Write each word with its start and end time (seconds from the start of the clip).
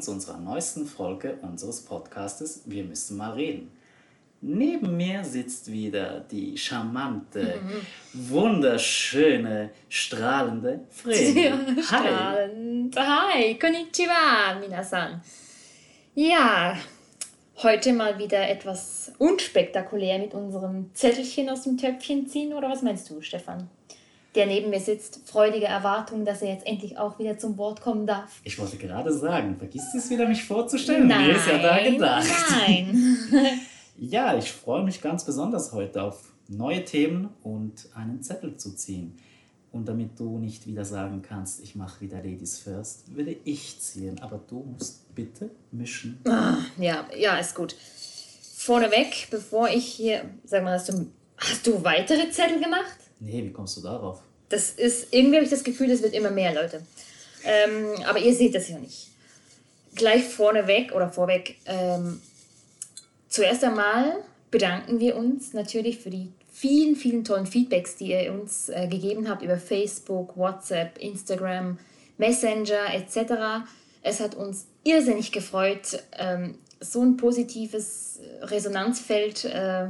willkommen 0.00 0.02
zu 0.02 0.12
unserer 0.12 0.38
neuesten 0.38 0.86
Folge 0.86 1.36
unseres 1.42 1.82
Podcastes 1.82 2.62
Wir 2.64 2.84
müssen 2.84 3.18
mal 3.18 3.32
reden. 3.32 3.70
Neben 4.40 4.96
mir 4.96 5.24
sitzt 5.24 5.70
wieder 5.70 6.20
die 6.20 6.56
charmante, 6.56 7.60
mhm. 7.62 8.30
wunderschöne, 8.30 9.70
strahlende 9.90 10.80
Fredi. 10.88 11.48
Ja, 11.48 11.58
Hi. 11.76 11.82
Strahlend. 11.82 12.96
Hi, 12.96 13.58
konnichiwa, 13.58 14.58
minasan. 14.58 15.20
Ja, 16.14 16.78
heute 17.62 17.92
mal 17.92 18.18
wieder 18.18 18.48
etwas 18.48 19.12
unspektakulär 19.18 20.18
mit 20.18 20.32
unserem 20.32 20.94
Zettelchen 20.94 21.50
aus 21.50 21.64
dem 21.64 21.76
Töpfchen 21.76 22.26
ziehen, 22.26 22.54
oder 22.54 22.70
was 22.70 22.80
meinst 22.80 23.10
du, 23.10 23.20
Stefan? 23.20 23.68
Der 24.34 24.46
neben 24.46 24.70
mir 24.70 24.80
sitzt, 24.80 25.20
freudige 25.28 25.66
Erwartung, 25.66 26.24
dass 26.24 26.42
er 26.42 26.52
jetzt 26.52 26.66
endlich 26.66 26.98
auch 26.98 27.18
wieder 27.18 27.38
zum 27.38 27.58
Wort 27.58 27.80
kommen 27.80 28.06
darf. 28.06 28.40
Ich 28.44 28.58
wollte 28.58 28.76
gerade 28.76 29.12
sagen, 29.12 29.56
vergisst 29.56 29.94
es 29.94 30.08
wieder, 30.10 30.28
mich 30.28 30.44
vorzustellen? 30.44 31.08
Nein, 31.08 31.26
Mir 31.26 31.36
ist 31.36 31.46
ja 31.46 31.58
da 31.58 31.82
gedacht. 31.82 32.26
Nein. 32.50 33.18
ja, 33.98 34.36
ich 34.36 34.52
freue 34.52 34.84
mich 34.84 35.00
ganz 35.00 35.24
besonders 35.24 35.72
heute 35.72 36.02
auf 36.02 36.32
neue 36.48 36.84
Themen 36.84 37.30
und 37.42 37.88
einen 37.94 38.22
Zettel 38.22 38.56
zu 38.56 38.74
ziehen. 38.74 39.16
Und 39.72 39.86
damit 39.88 40.18
du 40.18 40.38
nicht 40.38 40.66
wieder 40.66 40.84
sagen 40.84 41.22
kannst, 41.22 41.62
ich 41.62 41.76
mache 41.76 42.00
wieder 42.00 42.16
Ladies 42.16 42.58
First, 42.58 43.14
würde 43.14 43.36
ich 43.44 43.78
ziehen. 43.80 44.20
Aber 44.20 44.40
du 44.48 44.64
musst 44.64 45.14
bitte 45.14 45.50
mischen. 45.70 46.20
Ah, 46.26 46.56
ja, 46.76 47.06
ja, 47.16 47.36
ist 47.36 47.54
gut. 47.54 47.76
Vorneweg, 48.56 49.28
bevor 49.30 49.68
ich 49.68 49.86
hier, 49.86 50.28
sag 50.44 50.64
mal, 50.64 50.74
hast 50.74 50.88
du, 50.88 51.06
hast 51.36 51.66
du 51.66 51.84
weitere 51.84 52.30
Zettel 52.30 52.60
gemacht? 52.60 52.99
Nee, 53.20 53.44
wie 53.44 53.52
kommst 53.52 53.76
du 53.76 53.82
darauf? 53.82 54.22
Das 54.48 54.70
ist, 54.70 55.12
irgendwie 55.12 55.36
habe 55.36 55.44
ich 55.44 55.50
das 55.50 55.62
Gefühl, 55.62 55.90
es 55.90 56.02
wird 56.02 56.14
immer 56.14 56.30
mehr, 56.30 56.52
Leute. 56.54 56.82
Ähm, 57.44 58.02
aber 58.04 58.18
ihr 58.18 58.34
seht 58.34 58.54
das 58.54 58.68
ja 58.68 58.78
nicht. 58.78 59.08
Gleich 59.94 60.24
vorneweg 60.24 60.92
oder 60.92 61.10
vorweg, 61.10 61.56
ähm, 61.66 62.20
zuerst 63.28 63.62
einmal 63.62 64.16
bedanken 64.50 65.00
wir 65.00 65.16
uns 65.16 65.52
natürlich 65.52 65.98
für 65.98 66.10
die 66.10 66.32
vielen, 66.52 66.96
vielen 66.96 67.24
tollen 67.24 67.46
Feedbacks, 67.46 67.96
die 67.96 68.12
ihr 68.12 68.32
uns 68.32 68.68
äh, 68.68 68.88
gegeben 68.88 69.28
habt 69.28 69.42
über 69.42 69.56
Facebook, 69.56 70.36
WhatsApp, 70.36 70.98
Instagram, 70.98 71.78
Messenger 72.18 72.92
etc. 72.94 73.66
Es 74.02 74.20
hat 74.20 74.34
uns 74.34 74.66
irrsinnig 74.84 75.32
gefreut, 75.32 76.02
ähm, 76.18 76.58
so 76.80 77.02
ein 77.02 77.16
positives 77.16 78.20
Resonanzfeld 78.42 79.44
äh, 79.44 79.88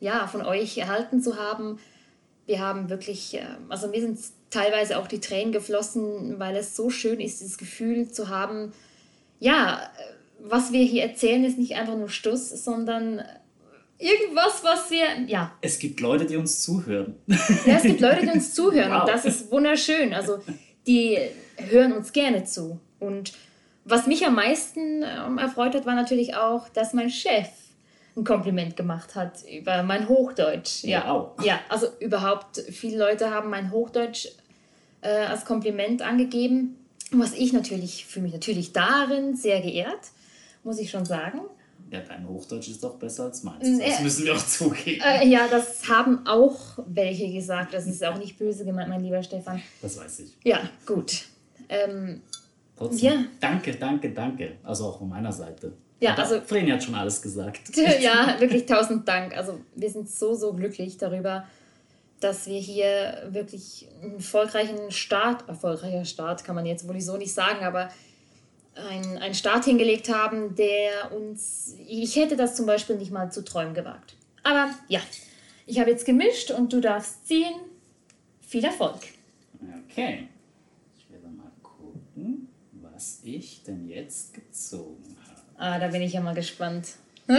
ja, 0.00 0.26
von 0.26 0.42
euch 0.42 0.78
erhalten 0.78 1.22
zu 1.22 1.36
haben 1.36 1.78
wir 2.46 2.60
haben 2.60 2.88
wirklich, 2.90 3.34
äh, 3.34 3.46
also 3.68 3.88
mir 3.88 4.00
sind 4.00 4.18
teilweise 4.50 4.98
auch 4.98 5.06
die 5.06 5.20
Tränen 5.20 5.52
geflossen, 5.52 6.38
weil 6.38 6.56
es 6.56 6.76
so 6.76 6.90
schön 6.90 7.20
ist, 7.20 7.40
dieses 7.40 7.58
Gefühl 7.58 8.10
zu 8.10 8.28
haben, 8.28 8.72
ja, 9.38 9.90
äh, 9.96 10.12
was 10.44 10.72
wir 10.72 10.84
hier 10.84 11.04
erzählen, 11.04 11.44
ist 11.44 11.58
nicht 11.58 11.76
einfach 11.76 11.96
nur 11.96 12.08
Stuss, 12.08 12.50
sondern 12.50 13.22
irgendwas, 13.98 14.62
was 14.64 14.90
wir, 14.90 15.04
ja. 15.26 15.52
Es 15.60 15.78
gibt 15.78 16.00
Leute, 16.00 16.26
die 16.26 16.36
uns 16.36 16.62
zuhören. 16.62 17.14
Ja, 17.26 17.76
es 17.76 17.82
gibt 17.82 18.00
Leute, 18.00 18.26
die 18.26 18.32
uns 18.32 18.54
zuhören 18.54 18.90
wow. 18.90 19.00
und 19.00 19.08
das 19.08 19.24
ist 19.24 19.50
wunderschön. 19.50 20.12
Also 20.12 20.38
die 20.86 21.18
hören 21.56 21.92
uns 21.92 22.12
gerne 22.12 22.44
zu. 22.44 22.80
Und 22.98 23.32
was 23.84 24.06
mich 24.06 24.26
am 24.26 24.34
meisten 24.34 25.02
ähm, 25.02 25.38
erfreut 25.38 25.74
hat, 25.74 25.86
war 25.86 25.94
natürlich 25.94 26.34
auch, 26.34 26.68
dass 26.68 26.92
mein 26.92 27.10
Chef 27.10 27.48
ein 28.16 28.24
Kompliment 28.24 28.76
gemacht 28.76 29.14
hat 29.14 29.38
über 29.50 29.82
mein 29.82 30.08
Hochdeutsch. 30.08 30.84
Ja, 30.84 31.04
wow. 31.08 31.44
ja 31.44 31.60
also 31.68 31.86
überhaupt, 32.00 32.58
viele 32.58 32.98
Leute 32.98 33.30
haben 33.30 33.50
mein 33.50 33.70
Hochdeutsch 33.70 34.28
äh, 35.00 35.08
als 35.08 35.44
Kompliment 35.44 36.02
angegeben. 36.02 36.76
Was 37.10 37.32
ich 37.34 37.52
natürlich, 37.52 38.06
fühle 38.06 38.24
mich 38.24 38.32
natürlich 38.32 38.72
darin 38.72 39.36
sehr 39.36 39.60
geehrt, 39.60 40.10
muss 40.62 40.78
ich 40.78 40.90
schon 40.90 41.04
sagen. 41.04 41.40
Ja, 41.90 42.00
dein 42.00 42.26
Hochdeutsch 42.26 42.68
ist 42.68 42.82
doch 42.82 42.96
besser 42.96 43.24
als 43.24 43.42
meins. 43.42 43.78
Das 43.78 44.00
äh, 44.00 44.02
müssen 44.02 44.24
wir 44.24 44.34
auch 44.34 44.46
zugeben. 44.46 45.02
Äh, 45.04 45.28
ja, 45.28 45.46
das 45.46 45.86
haben 45.88 46.26
auch 46.26 46.78
welche 46.86 47.30
gesagt. 47.30 47.74
Das 47.74 47.86
ist 47.86 48.02
auch 48.02 48.16
nicht 48.16 48.38
böse 48.38 48.64
gemeint, 48.64 48.88
mein 48.88 49.02
lieber 49.02 49.22
Stefan. 49.22 49.60
Das 49.82 49.98
weiß 49.98 50.20
ich. 50.20 50.38
Ja, 50.42 50.60
gut. 50.86 51.24
Ähm, 51.68 52.22
Trotzdem, 52.76 53.12
ja. 53.12 53.24
danke, 53.40 53.74
danke, 53.74 54.10
danke. 54.10 54.56
Also 54.62 54.86
auch 54.86 54.98
von 54.98 55.10
meiner 55.10 55.32
Seite. 55.32 55.74
Ja, 56.02 56.14
also. 56.16 56.40
Vreni 56.40 56.70
hat 56.70 56.82
schon 56.82 56.96
alles 56.96 57.22
gesagt. 57.22 57.60
Ja, 58.00 58.36
wirklich 58.40 58.66
tausend 58.66 59.06
Dank. 59.06 59.36
Also, 59.36 59.60
wir 59.76 59.88
sind 59.88 60.10
so, 60.10 60.34
so 60.34 60.52
glücklich 60.52 60.98
darüber, 60.98 61.46
dass 62.18 62.46
wir 62.46 62.58
hier 62.58 63.28
wirklich 63.30 63.88
einen 64.02 64.16
erfolgreichen 64.16 64.90
Start, 64.90 65.48
erfolgreicher 65.48 66.04
Start 66.04 66.44
kann 66.44 66.56
man 66.56 66.66
jetzt 66.66 66.88
wohl 66.88 67.00
so 67.00 67.16
nicht 67.16 67.32
sagen, 67.32 67.64
aber 67.64 67.88
einen, 68.74 69.18
einen 69.18 69.34
Start 69.34 69.64
hingelegt 69.64 70.08
haben, 70.12 70.56
der 70.56 71.12
uns, 71.12 71.76
ich 71.86 72.16
hätte 72.16 72.36
das 72.36 72.56
zum 72.56 72.66
Beispiel 72.66 72.96
nicht 72.96 73.12
mal 73.12 73.30
zu 73.30 73.44
träumen 73.44 73.74
gewagt. 73.74 74.16
Aber 74.42 74.70
ja, 74.88 75.00
ich 75.66 75.78
habe 75.78 75.90
jetzt 75.90 76.04
gemischt 76.04 76.50
und 76.50 76.72
du 76.72 76.80
darfst 76.80 77.28
ziehen. 77.28 77.54
Viel 78.40 78.64
Erfolg. 78.64 78.98
Okay. 79.88 80.28
Ich 80.96 81.08
werde 81.10 81.28
mal 81.28 81.52
gucken, 81.62 82.48
was 82.80 83.20
ich 83.22 83.62
denn 83.62 83.88
jetzt 83.88 84.34
gezogen 84.34 85.16
Ah, 85.56 85.78
da 85.78 85.88
bin 85.88 86.02
ich 86.02 86.12
ja 86.12 86.20
mal 86.20 86.34
gespannt. 86.34 86.88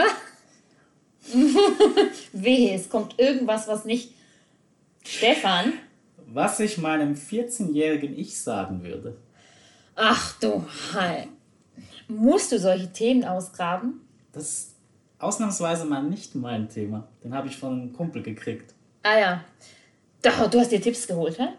Wehe, 2.33 2.75
es 2.75 2.89
kommt 2.89 3.19
irgendwas, 3.19 3.67
was 3.67 3.85
nicht. 3.85 4.13
Stefan? 5.05 5.73
Was 6.27 6.59
ich 6.59 6.77
meinem 6.77 7.13
14-jährigen 7.13 8.17
Ich 8.17 8.39
sagen 8.39 8.83
würde. 8.83 9.17
Ach 9.95 10.39
du 10.39 10.65
Heil. 10.93 11.27
Musst 12.07 12.51
du 12.51 12.59
solche 12.59 12.91
Themen 12.91 13.23
ausgraben? 13.23 14.01
Das 14.31 14.43
ist 14.43 14.75
ausnahmsweise 15.19 15.85
mal 15.85 16.03
nicht 16.03 16.35
mein 16.35 16.69
Thema. 16.69 17.07
Den 17.23 17.33
habe 17.33 17.47
ich 17.47 17.57
von 17.57 17.73
einem 17.73 17.93
Kumpel 17.93 18.23
gekriegt. 18.23 18.73
Ah 19.03 19.17
ja. 19.17 19.43
Doch, 20.21 20.49
du 20.49 20.59
hast 20.59 20.71
dir 20.71 20.81
Tipps 20.81 21.07
geholt, 21.07 21.37
hä? 21.37 21.49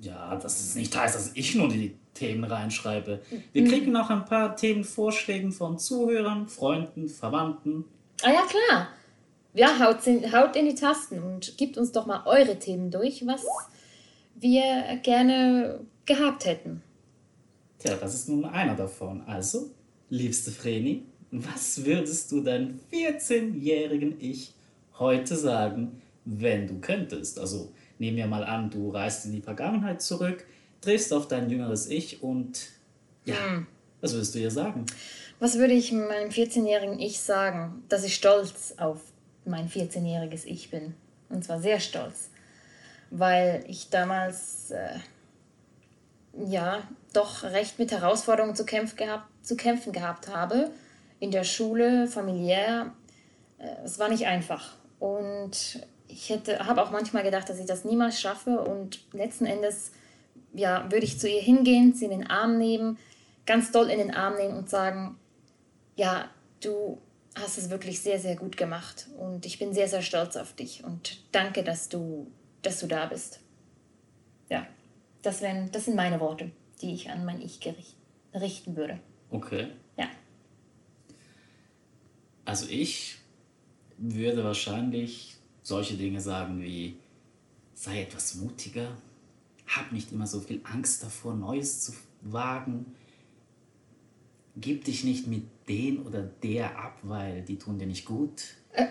Ja, 0.00 0.36
das 0.36 0.60
ist 0.60 0.76
nicht 0.76 0.96
heißt, 0.96 1.14
dass 1.14 1.30
ich 1.34 1.54
nur 1.54 1.68
die 1.68 1.96
Themen 2.16 2.44
reinschreibe. 2.44 3.20
Wir 3.52 3.62
mhm. 3.62 3.68
kriegen 3.68 3.92
noch 3.92 4.10
ein 4.10 4.24
paar 4.24 4.56
Themenvorschläge 4.56 5.52
von 5.52 5.78
Zuhörern, 5.78 6.48
Freunden, 6.48 7.08
Verwandten. 7.08 7.84
Ah 8.22 8.30
ja, 8.30 8.42
klar. 8.46 8.88
Ja, 9.54 9.78
haut 9.78 10.06
in, 10.06 10.32
haut 10.32 10.56
in 10.56 10.66
die 10.66 10.74
Tasten 10.74 11.22
und 11.22 11.56
gebt 11.56 11.78
uns 11.78 11.92
doch 11.92 12.06
mal 12.06 12.22
eure 12.26 12.58
Themen 12.58 12.90
durch, 12.90 13.26
was 13.26 13.44
wir 14.34 14.98
gerne 15.02 15.80
gehabt 16.04 16.44
hätten. 16.44 16.82
Tja, 17.78 17.96
das 17.96 18.14
ist 18.14 18.28
nun 18.28 18.44
einer 18.44 18.74
davon. 18.74 19.22
Also, 19.26 19.70
liebste 20.10 20.50
Vreni, 20.50 21.04
was 21.30 21.84
würdest 21.84 22.32
du 22.32 22.40
deinem 22.40 22.80
14-jährigen 22.92 24.16
Ich 24.20 24.52
heute 24.98 25.36
sagen, 25.36 26.02
wenn 26.24 26.66
du 26.66 26.80
könntest? 26.80 27.38
Also, 27.38 27.72
nehmen 27.98 28.16
wir 28.16 28.26
mal 28.26 28.44
an, 28.44 28.70
du 28.70 28.90
reist 28.90 29.26
in 29.26 29.32
die 29.32 29.40
Vergangenheit 29.40 30.02
zurück, 30.02 30.46
triffst 30.86 31.12
auf 31.12 31.26
dein 31.26 31.50
jüngeres 31.50 31.88
Ich 31.88 32.22
und 32.22 32.68
ja, 33.24 33.34
hm. 33.34 33.66
was 34.00 34.12
würdest 34.12 34.36
du 34.36 34.38
ihr 34.38 34.52
sagen? 34.52 34.86
Was 35.40 35.58
würde 35.58 35.74
ich 35.74 35.90
meinem 35.90 36.30
14-jährigen 36.30 37.00
Ich 37.00 37.20
sagen? 37.20 37.82
Dass 37.88 38.04
ich 38.04 38.14
stolz 38.14 38.74
auf 38.78 39.00
mein 39.44 39.68
14-jähriges 39.68 40.44
Ich 40.44 40.70
bin. 40.70 40.94
Und 41.28 41.44
zwar 41.44 41.60
sehr 41.60 41.80
stolz. 41.80 42.30
Weil 43.10 43.64
ich 43.66 43.90
damals, 43.90 44.70
äh, 44.70 44.98
ja, 46.46 46.86
doch 47.12 47.42
recht 47.42 47.80
mit 47.80 47.90
Herausforderungen 47.90 48.54
zu, 48.54 48.64
kämpf 48.64 48.94
gehabt, 48.94 49.26
zu 49.44 49.56
kämpfen 49.56 49.92
gehabt 49.92 50.28
habe. 50.28 50.70
In 51.18 51.32
der 51.32 51.44
Schule, 51.44 52.06
familiär. 52.06 52.92
Äh, 53.58 53.84
es 53.84 53.98
war 53.98 54.08
nicht 54.08 54.26
einfach. 54.26 54.76
Und 55.00 55.80
ich 56.06 56.30
habe 56.30 56.82
auch 56.82 56.92
manchmal 56.92 57.24
gedacht, 57.24 57.48
dass 57.48 57.58
ich 57.58 57.66
das 57.66 57.84
niemals 57.84 58.20
schaffe. 58.20 58.60
Und 58.60 59.00
letzten 59.12 59.46
Endes 59.46 59.90
ja, 60.56 60.90
würde 60.90 61.04
ich 61.04 61.18
zu 61.18 61.28
ihr 61.28 61.40
hingehen, 61.40 61.92
sie 61.92 62.06
in 62.06 62.10
den 62.10 62.30
Arm 62.30 62.58
nehmen, 62.58 62.98
ganz 63.44 63.70
doll 63.72 63.90
in 63.90 63.98
den 63.98 64.14
Arm 64.14 64.36
nehmen 64.36 64.56
und 64.56 64.68
sagen, 64.68 65.16
ja, 65.96 66.30
du 66.60 66.98
hast 67.34 67.58
es 67.58 67.70
wirklich 67.70 68.00
sehr, 68.00 68.18
sehr 68.18 68.36
gut 68.36 68.56
gemacht 68.56 69.08
und 69.18 69.44
ich 69.44 69.58
bin 69.58 69.74
sehr, 69.74 69.88
sehr 69.88 70.02
stolz 70.02 70.36
auf 70.36 70.54
dich 70.54 70.82
und 70.84 71.20
danke, 71.32 71.62
dass 71.62 71.88
du, 71.88 72.30
dass 72.62 72.80
du 72.80 72.86
da 72.86 73.06
bist. 73.06 73.40
Ja, 74.48 74.66
das, 75.22 75.42
wären, 75.42 75.70
das 75.70 75.84
sind 75.84 75.96
meine 75.96 76.20
Worte, 76.20 76.50
die 76.80 76.94
ich 76.94 77.10
an 77.10 77.24
mein 77.24 77.40
Ich 77.42 77.60
richten 78.34 78.76
würde. 78.76 78.98
Okay. 79.30 79.68
Ja. 79.96 80.08
Also 82.44 82.66
ich 82.70 83.18
würde 83.98 84.44
wahrscheinlich 84.44 85.36
solche 85.62 85.96
Dinge 85.96 86.20
sagen 86.20 86.62
wie, 86.62 86.96
sei 87.74 88.02
etwas 88.02 88.36
mutiger, 88.36 88.96
hab 89.66 89.92
nicht 89.92 90.12
immer 90.12 90.26
so 90.26 90.40
viel 90.40 90.60
Angst 90.64 91.02
davor, 91.02 91.34
Neues 91.34 91.80
zu 91.80 91.92
wagen. 92.22 92.94
Gib 94.56 94.84
dich 94.84 95.04
nicht 95.04 95.26
mit 95.26 95.44
den 95.68 96.02
oder 96.06 96.22
der 96.22 96.78
ab, 96.78 96.98
weil 97.02 97.42
die 97.42 97.58
tun 97.58 97.78
dir 97.78 97.86
nicht 97.86 98.04
gut. 98.04 98.42
Äh, 98.72 98.86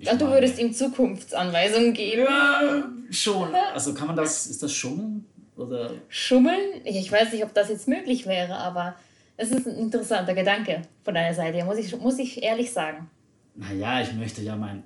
ja, 0.00 0.14
du 0.14 0.26
würdest 0.28 0.58
ihm 0.58 0.72
Zukunftsanweisungen 0.72 1.94
geben. 1.94 2.24
Ja, 2.28 2.90
schon. 3.10 3.54
Also 3.54 3.94
kann 3.94 4.08
man 4.08 4.16
das, 4.16 4.46
ist 4.46 4.62
das 4.62 4.72
schon 4.72 5.24
Oder? 5.56 5.92
Schummeln? 6.08 6.82
Ich 6.84 7.10
weiß 7.10 7.32
nicht, 7.32 7.44
ob 7.44 7.54
das 7.54 7.70
jetzt 7.70 7.88
möglich 7.88 8.26
wäre, 8.26 8.56
aber 8.56 8.96
es 9.38 9.50
ist 9.50 9.66
ein 9.66 9.76
interessanter 9.76 10.34
Gedanke 10.34 10.82
von 11.02 11.14
deiner 11.14 11.34
Seite, 11.34 11.64
muss 11.64 11.78
ich, 11.78 11.96
muss 11.98 12.18
ich 12.18 12.42
ehrlich 12.42 12.72
sagen. 12.72 13.10
Naja, 13.54 14.02
ich 14.02 14.12
möchte 14.12 14.42
ja 14.42 14.56
mein 14.56 14.82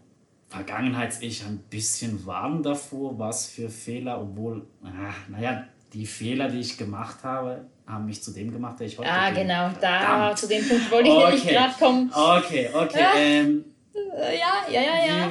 Vergangenheits-Ich 0.50 1.44
ein 1.44 1.58
bisschen 1.70 2.26
warnen 2.26 2.62
davor, 2.62 3.18
was 3.18 3.46
für 3.46 3.68
Fehler, 3.70 4.20
obwohl, 4.20 4.66
ah, 4.82 5.14
naja, 5.28 5.64
die 5.92 6.06
Fehler, 6.06 6.48
die 6.48 6.58
ich 6.58 6.76
gemacht 6.76 7.18
habe, 7.22 7.66
haben 7.86 8.06
mich 8.06 8.22
zu 8.22 8.32
dem 8.32 8.52
gemacht, 8.52 8.80
der 8.80 8.88
ich 8.88 8.98
heute 8.98 9.08
ah, 9.08 9.30
bin. 9.30 9.50
Ah, 9.50 9.68
genau, 9.70 9.80
da 9.80 10.36
zu 10.36 10.48
dem 10.48 10.66
Punkt 10.66 10.90
wollte 10.90 11.08
ich 11.08 11.14
okay. 11.14 11.24
nämlich 11.26 11.46
gerade 11.46 11.74
kommen. 11.78 12.12
Okay, 12.12 12.68
okay. 12.72 13.00
Ja, 13.00 13.14
ähm, 13.16 13.64
ja, 13.94 14.72
ja, 14.72 14.82
ja. 14.82 15.06
ja. 15.06 15.30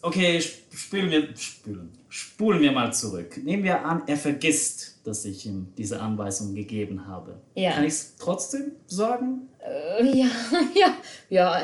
Okay, 0.00 0.40
spülen 0.40 1.10
wir, 1.10 1.36
spülen, 1.36 1.92
spulen 2.08 2.60
wir 2.60 2.72
mal 2.72 2.92
zurück. 2.92 3.36
Nehmen 3.42 3.64
wir 3.64 3.84
an, 3.84 4.02
er 4.06 4.16
vergisst, 4.16 5.00
dass 5.04 5.24
ich 5.24 5.46
ihm 5.46 5.72
diese 5.76 6.00
Anweisung 6.00 6.54
gegeben 6.54 7.06
habe. 7.06 7.40
Ja. 7.54 7.72
Kann 7.72 7.84
ich 7.84 7.92
es 7.92 8.16
trotzdem 8.16 8.72
sagen? 8.86 9.48
Äh, 9.58 10.04
ja, 10.06 10.26
ja, 10.74 10.94
ja. 11.28 11.62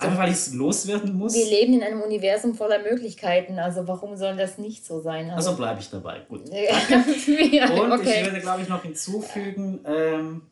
Einfach 0.00 0.18
weil 0.18 0.30
ich 0.30 0.36
es 0.36 0.54
loswerden 0.54 1.14
muss? 1.14 1.34
Wir 1.34 1.46
leben 1.46 1.74
in 1.74 1.82
einem 1.82 2.00
Universum 2.00 2.54
voller 2.54 2.78
Möglichkeiten, 2.78 3.58
also 3.58 3.86
warum 3.86 4.16
soll 4.16 4.36
das 4.36 4.56
nicht 4.56 4.84
so 4.84 5.00
sein? 5.00 5.30
Also, 5.30 5.50
also 5.50 5.56
bleibe 5.58 5.80
ich 5.80 5.90
dabei. 5.90 6.20
Gut. 6.28 6.48
ja, 7.52 7.70
Und 7.70 7.92
okay. 7.92 8.20
ich 8.20 8.26
würde, 8.26 8.40
glaube 8.40 8.62
ich, 8.62 8.68
noch 8.68 8.82
hinzufügen, 8.82 9.80
ähm, 9.84 10.42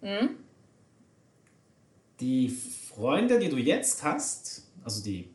hm? 0.00 0.30
die 2.20 2.48
Freunde, 2.48 3.38
die 3.38 3.48
du 3.48 3.56
jetzt 3.56 4.02
hast, 4.02 4.66
also 4.84 5.02
die 5.02 5.30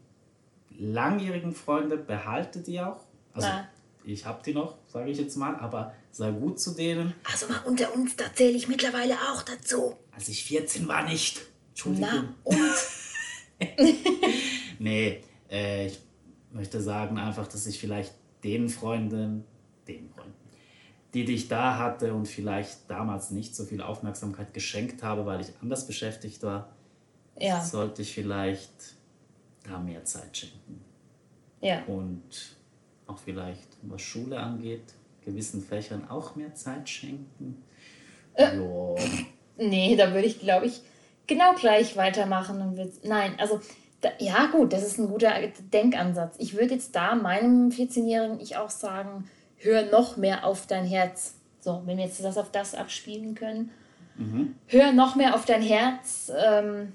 langjährigen 0.78 1.54
Freunde, 1.54 1.98
behalte 1.98 2.60
die 2.60 2.80
auch. 2.82 3.02
Also 3.34 3.48
Na. 3.48 3.68
ich 4.04 4.26
habe 4.26 4.42
die 4.44 4.54
noch, 4.54 4.76
sage 4.88 5.10
ich 5.12 5.18
jetzt 5.18 5.36
mal, 5.36 5.56
aber 5.56 5.94
sei 6.12 6.32
gut 6.32 6.60
zu 6.60 6.72
denen. 6.72 7.14
Also 7.32 7.48
mal 7.48 7.62
unter 7.66 7.94
uns, 7.94 8.16
da 8.16 8.26
zähle 8.34 8.58
ich 8.58 8.68
mittlerweile 8.68 9.16
auch 9.32 9.44
dazu. 9.44 9.96
Als 10.12 10.30
ich 10.30 10.44
14 10.46 10.88
war, 10.88 11.04
nicht. 11.04 11.42
Entschuldigung. 11.70 12.10
Na 12.10 12.36
und? 12.44 12.58
nee, 14.80 15.24
äh, 15.50 15.88
ich 15.88 16.00
möchte 16.52 16.82
sagen 16.82 17.18
einfach, 17.18 17.48
dass 17.48 17.66
ich 17.68 17.80
vielleicht 17.80 18.14
den 18.44 18.70
Freunden, 18.70 19.44
den 19.88 20.10
Freunden, 20.10 20.34
die, 21.14 21.24
ich 21.34 21.48
da 21.48 21.78
hatte 21.78 22.14
und 22.14 22.28
vielleicht 22.28 22.90
damals 22.90 23.32
nicht 23.32 23.56
so 23.56 23.64
viel 23.64 23.82
Aufmerksamkeit 23.82 24.54
geschenkt 24.54 25.02
habe, 25.02 25.26
weil 25.26 25.42
ich 25.42 25.48
anders 25.62 25.88
beschäftigt 25.88 26.44
war, 26.44 26.70
ja. 27.40 27.64
sollte 27.64 28.02
ich 28.02 28.14
vielleicht 28.14 28.96
da 29.64 29.80
mehr 29.80 30.04
Zeit 30.04 30.36
schenken. 30.38 30.84
Ja. 31.62 31.84
Und 31.86 32.58
auch 33.08 33.18
vielleicht, 33.18 33.68
was 33.84 34.02
Schule 34.02 34.40
angeht, 34.40 34.94
gewissen 35.24 35.64
Fächern 35.64 36.08
auch 36.10 36.36
mehr 36.36 36.54
Zeit 36.54 36.90
schenken. 36.90 37.64
Äh, 38.34 38.60
nee, 39.58 39.96
da 39.96 40.14
würde 40.14 40.28
ich, 40.28 40.40
glaube 40.40 40.68
ich, 40.68 40.82
genau 41.28 41.54
gleich 41.54 41.98
weitermachen 41.98 42.62
und 42.62 42.78
will, 42.78 42.92
nein, 43.04 43.34
also 43.38 43.60
da, 44.02 44.10
ja 44.20 44.48
gut, 44.48 44.74
das 44.74 44.84
ist 44.84 45.00
ein 45.00 45.08
guter 45.08 45.34
Denkansatz. 45.74 46.36
Ich 46.40 46.54
würde 46.54 46.74
jetzt 46.76 46.96
da 46.96 47.16
meinem 47.16 47.70
14-jährigen 47.70 48.40
ich 48.40 48.58
auch 48.58 48.70
sagen, 48.70 49.30
hör 49.58 49.86
noch 49.92 50.18
mehr 50.18 50.46
auf 50.46 50.68
dein 50.68 50.86
Herz. 50.86 51.36
So, 51.60 51.82
wenn 51.86 51.98
wir 51.98 52.06
jetzt 52.06 52.24
das 52.24 52.38
auf 52.38 52.52
das 52.52 52.76
abspielen 52.76 53.36
können. 53.36 53.72
Mhm. 54.18 54.56
Hör 54.68 54.92
noch 54.92 55.16
mehr 55.16 55.36
auf 55.36 55.46
dein 55.46 55.62
Herz. 55.62 56.32
Ähm, 56.38 56.94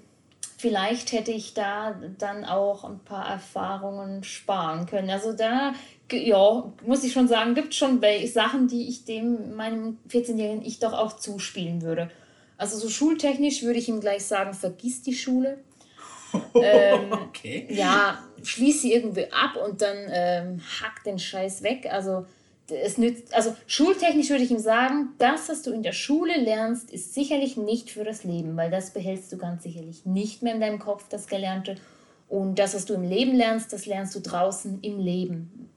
vielleicht 0.56 1.12
hätte 1.12 1.32
ich 1.32 1.54
da 1.54 2.00
dann 2.18 2.44
auch 2.44 2.84
ein 2.84 3.00
paar 3.00 3.28
Erfahrungen 3.28 4.22
sparen 4.22 4.86
können. 4.86 5.10
Also 5.10 5.32
da, 5.32 5.72
ja, 6.12 6.72
muss 6.86 7.02
ich 7.02 7.12
schon 7.12 7.28
sagen, 7.28 7.54
gibt 7.54 7.74
schon 7.74 8.00
Sachen, 8.26 8.68
die 8.68 8.88
ich 8.88 9.04
dem 9.04 9.56
meinem 9.56 9.98
14-jährigen 10.08 10.64
Ich 10.64 10.78
doch 10.78 10.92
auch 10.92 11.16
zuspielen 11.16 11.82
würde. 11.82 12.10
Also 12.60 12.76
so 12.76 12.90
schultechnisch 12.90 13.62
würde 13.62 13.78
ich 13.78 13.88
ihm 13.88 14.00
gleich 14.00 14.26
sagen, 14.26 14.52
vergiss 14.52 15.00
die 15.00 15.14
Schule. 15.14 15.64
ähm, 16.54 17.10
okay. 17.10 17.66
Ja, 17.70 18.22
schließ 18.42 18.82
sie 18.82 18.92
irgendwie 18.92 19.32
ab 19.32 19.56
und 19.56 19.80
dann 19.80 19.96
ähm, 20.10 20.60
hack 20.80 21.02
den 21.04 21.18
Scheiß 21.18 21.62
weg. 21.62 21.88
Also 21.90 22.26
es 22.70 22.98
nützt, 22.98 23.32
also 23.32 23.56
schultechnisch 23.66 24.28
würde 24.28 24.44
ich 24.44 24.50
ihm 24.50 24.58
sagen, 24.58 25.14
das, 25.16 25.48
was 25.48 25.62
du 25.62 25.72
in 25.72 25.82
der 25.82 25.94
Schule 25.94 26.38
lernst, 26.38 26.90
ist 26.90 27.14
sicherlich 27.14 27.56
nicht 27.56 27.90
für 27.90 28.04
das 28.04 28.24
Leben, 28.24 28.54
weil 28.58 28.70
das 28.70 28.90
behältst 28.90 29.32
du 29.32 29.38
ganz 29.38 29.62
sicherlich 29.62 30.04
nicht 30.04 30.42
mehr 30.42 30.54
in 30.54 30.60
deinem 30.60 30.78
Kopf, 30.78 31.08
das 31.08 31.28
Gelernte. 31.28 31.76
Und 32.28 32.58
das, 32.58 32.74
was 32.74 32.84
du 32.84 32.92
im 32.92 33.04
Leben 33.04 33.34
lernst, 33.34 33.72
das 33.72 33.86
lernst 33.86 34.14
du 34.14 34.20
draußen 34.20 34.80
im 34.82 34.98
Leben. 34.98 35.70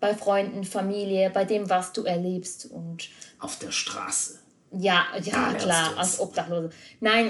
Bei 0.00 0.14
Freunden, 0.14 0.64
Familie, 0.64 1.28
bei 1.28 1.44
dem, 1.44 1.68
was 1.68 1.92
du 1.92 2.04
erlebst. 2.04 2.64
Und 2.64 3.10
auf 3.38 3.58
der 3.58 3.72
Straße. 3.72 4.38
Ja, 4.72 5.06
ja, 5.22 5.54
klar, 5.54 5.96
als 5.96 6.20
Obdachlose. 6.20 6.70
Nein, 7.00 7.28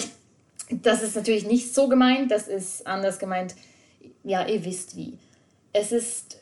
das 0.71 1.03
ist 1.03 1.17
natürlich 1.17 1.47
nicht 1.47 1.75
so 1.75 1.89
gemeint, 1.89 2.31
das 2.31 2.49
ist 2.49 2.87
anders 2.87 3.19
gemeint. 3.19 3.55
Ja, 4.23 4.47
ihr 4.47 4.65
wisst 4.65 4.97
wie. 4.97 5.19
Es 5.73 5.93
ist, 5.93 6.39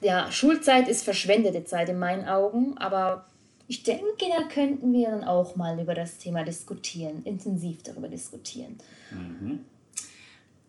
ja, 0.00 0.30
Schulzeit 0.30 0.88
ist 0.88 1.02
verschwendete 1.02 1.64
Zeit 1.64 1.88
in 1.88 1.98
meinen 1.98 2.26
Augen, 2.28 2.78
aber 2.78 3.26
ich 3.66 3.82
denke, 3.82 4.26
da 4.36 4.44
könnten 4.44 4.92
wir 4.92 5.10
dann 5.10 5.24
auch 5.24 5.56
mal 5.56 5.78
über 5.80 5.94
das 5.94 6.18
Thema 6.18 6.44
diskutieren, 6.44 7.22
intensiv 7.24 7.82
darüber 7.82 8.08
diskutieren. 8.08 8.78
Mhm. 9.10 9.64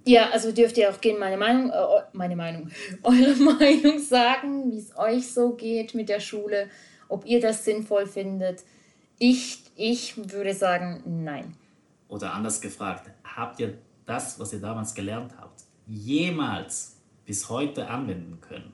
Ja, 0.05 0.29
also 0.31 0.51
dürft 0.51 0.77
ihr 0.77 0.89
auch 0.89 0.99
gerne 0.99 1.19
meine 1.19 1.37
Meinung, 1.37 1.69
äh, 1.69 2.01
meine 2.13 2.35
Meinung, 2.35 2.69
eure 3.03 3.35
Meinung 3.35 3.99
sagen, 3.99 4.71
wie 4.71 4.79
es 4.79 4.97
euch 4.97 5.31
so 5.31 5.51
geht 5.51 5.93
mit 5.93 6.09
der 6.09 6.19
Schule, 6.19 6.69
ob 7.07 7.25
ihr 7.25 7.39
das 7.39 7.63
sinnvoll 7.63 8.05
findet. 8.05 8.63
Ich, 9.19 9.63
ich 9.75 10.17
würde 10.31 10.53
sagen, 10.53 11.03
nein. 11.05 11.55
Oder 12.07 12.33
anders 12.33 12.61
gefragt, 12.61 13.09
habt 13.23 13.59
ihr 13.59 13.77
das, 14.05 14.39
was 14.39 14.53
ihr 14.53 14.59
damals 14.59 14.95
gelernt 14.95 15.33
habt, 15.37 15.61
jemals 15.85 16.95
bis 17.25 17.49
heute 17.49 17.87
anwenden 17.87 18.39
können? 18.41 18.73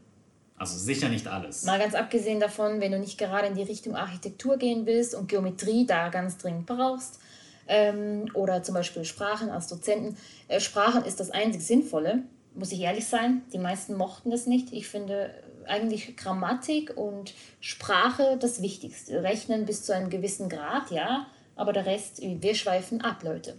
Also 0.57 0.77
sicher 0.77 1.09
nicht 1.09 1.27
alles. 1.27 1.65
Mal 1.65 1.79
ganz 1.79 1.95
abgesehen 1.95 2.39
davon, 2.39 2.79
wenn 2.79 2.93
du 2.93 2.99
nicht 2.99 3.17
gerade 3.17 3.47
in 3.47 3.55
die 3.55 3.63
Richtung 3.63 3.95
Architektur 3.95 4.57
gehen 4.57 4.85
willst 4.85 5.13
und 5.13 5.27
Geometrie 5.27 5.85
da 5.85 6.07
ganz 6.09 6.37
dringend 6.37 6.65
brauchst, 6.65 7.19
ähm, 7.67 8.25
oder 8.33 8.63
zum 8.63 8.75
Beispiel 8.75 9.05
Sprachen 9.05 9.49
als 9.49 9.67
Dozenten. 9.67 10.17
Äh, 10.47 10.59
Sprachen 10.59 11.03
ist 11.03 11.19
das 11.19 11.31
einzig 11.31 11.65
Sinnvolle, 11.65 12.23
muss 12.53 12.71
ich 12.71 12.81
ehrlich 12.81 13.07
sein. 13.07 13.41
Die 13.53 13.57
meisten 13.57 13.95
mochten 13.95 14.31
das 14.31 14.45
nicht. 14.45 14.71
Ich 14.71 14.87
finde 14.87 15.31
eigentlich 15.67 16.15
Grammatik 16.15 16.95
und 16.95 17.33
Sprache 17.59 18.37
das 18.39 18.61
Wichtigste. 18.61 19.23
Rechnen 19.23 19.65
bis 19.65 19.83
zu 19.83 19.93
einem 19.93 20.09
gewissen 20.09 20.49
Grad, 20.49 20.91
ja, 20.91 21.27
aber 21.55 21.73
der 21.73 21.85
Rest, 21.85 22.21
wir 22.21 22.55
schweifen 22.55 23.01
ab, 23.01 23.23
Leute. 23.23 23.57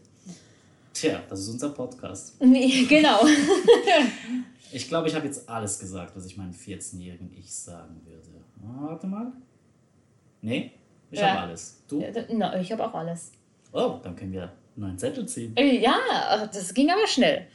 Tja, 0.93 1.21
das 1.29 1.41
ist 1.41 1.49
unser 1.49 1.71
Podcast. 1.71 2.37
genau. 2.41 3.21
ich 4.73 4.89
glaube, 4.89 5.09
ich 5.09 5.15
habe 5.15 5.27
jetzt 5.27 5.49
alles 5.49 5.79
gesagt, 5.79 6.17
was 6.17 6.25
ich 6.25 6.37
meinem 6.37 6.53
14-jährigen 6.53 7.33
Ich 7.39 7.53
sagen 7.53 8.01
würde. 8.05 8.29
Oh, 8.63 8.89
warte 8.89 9.07
mal. 9.07 9.33
Nee, 10.41 10.73
ich 11.11 11.21
ja. 11.21 11.31
habe 11.31 11.41
alles. 11.41 11.83
Du? 11.89 12.01
Ja, 12.01 12.11
no, 12.33 12.59
ich 12.59 12.73
habe 12.73 12.85
auch 12.87 12.95
alles. 12.95 13.33
Oh, 13.73 13.99
dann 14.03 14.17
können 14.17 14.33
wir 14.33 14.45
einen 14.45 14.53
neuen 14.77 14.99
Zettel 14.99 15.27
ziehen. 15.27 15.55
Ja, 15.57 16.47
das 16.47 16.73
ging 16.73 16.91
aber 16.91 17.07
schnell. 17.07 17.47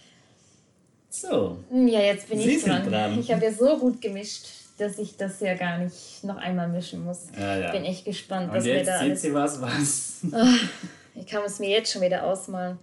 So. 1.12 1.58
Ja, 1.72 2.00
jetzt 2.00 2.30
bin 2.30 2.39
Sie 2.39 2.56
ich 2.56 2.63
dran. 2.63 2.89
dran. 2.89 3.20
Ich 3.20 3.32
habe 3.32 3.44
ja 3.44 3.51
so 3.51 3.77
gut 3.77 4.01
gemischt, 4.01 4.48
dass 4.77 4.98
ich 4.98 5.18
das 5.18 5.41
ja 5.41 5.56
gar 5.56 5.77
nicht 5.77 6.24
noch 6.24 6.38
einmal 6.38 6.70
mischen 6.70 7.03
muss. 7.03 7.27
Ja, 7.38 7.58
ja. 7.58 7.72
Bin 7.72 7.84
echt 7.84 8.06
gespannt, 8.06 8.50
Und 8.50 8.58
was 8.58 8.65
jetzt 8.65 8.88
wir 8.88 8.94
da 8.94 9.00
alles... 9.00 9.22
Sie 9.22 9.34
was, 9.34 9.62
was? 9.62 10.22
Oh, 10.32 11.20
ich 11.20 11.27
kann 11.27 11.44
es 11.46 11.60
mir 11.60 11.70
jetzt 11.70 11.91
schon 11.91 12.01
wieder 12.01 12.24
ausmalen. 12.24 12.80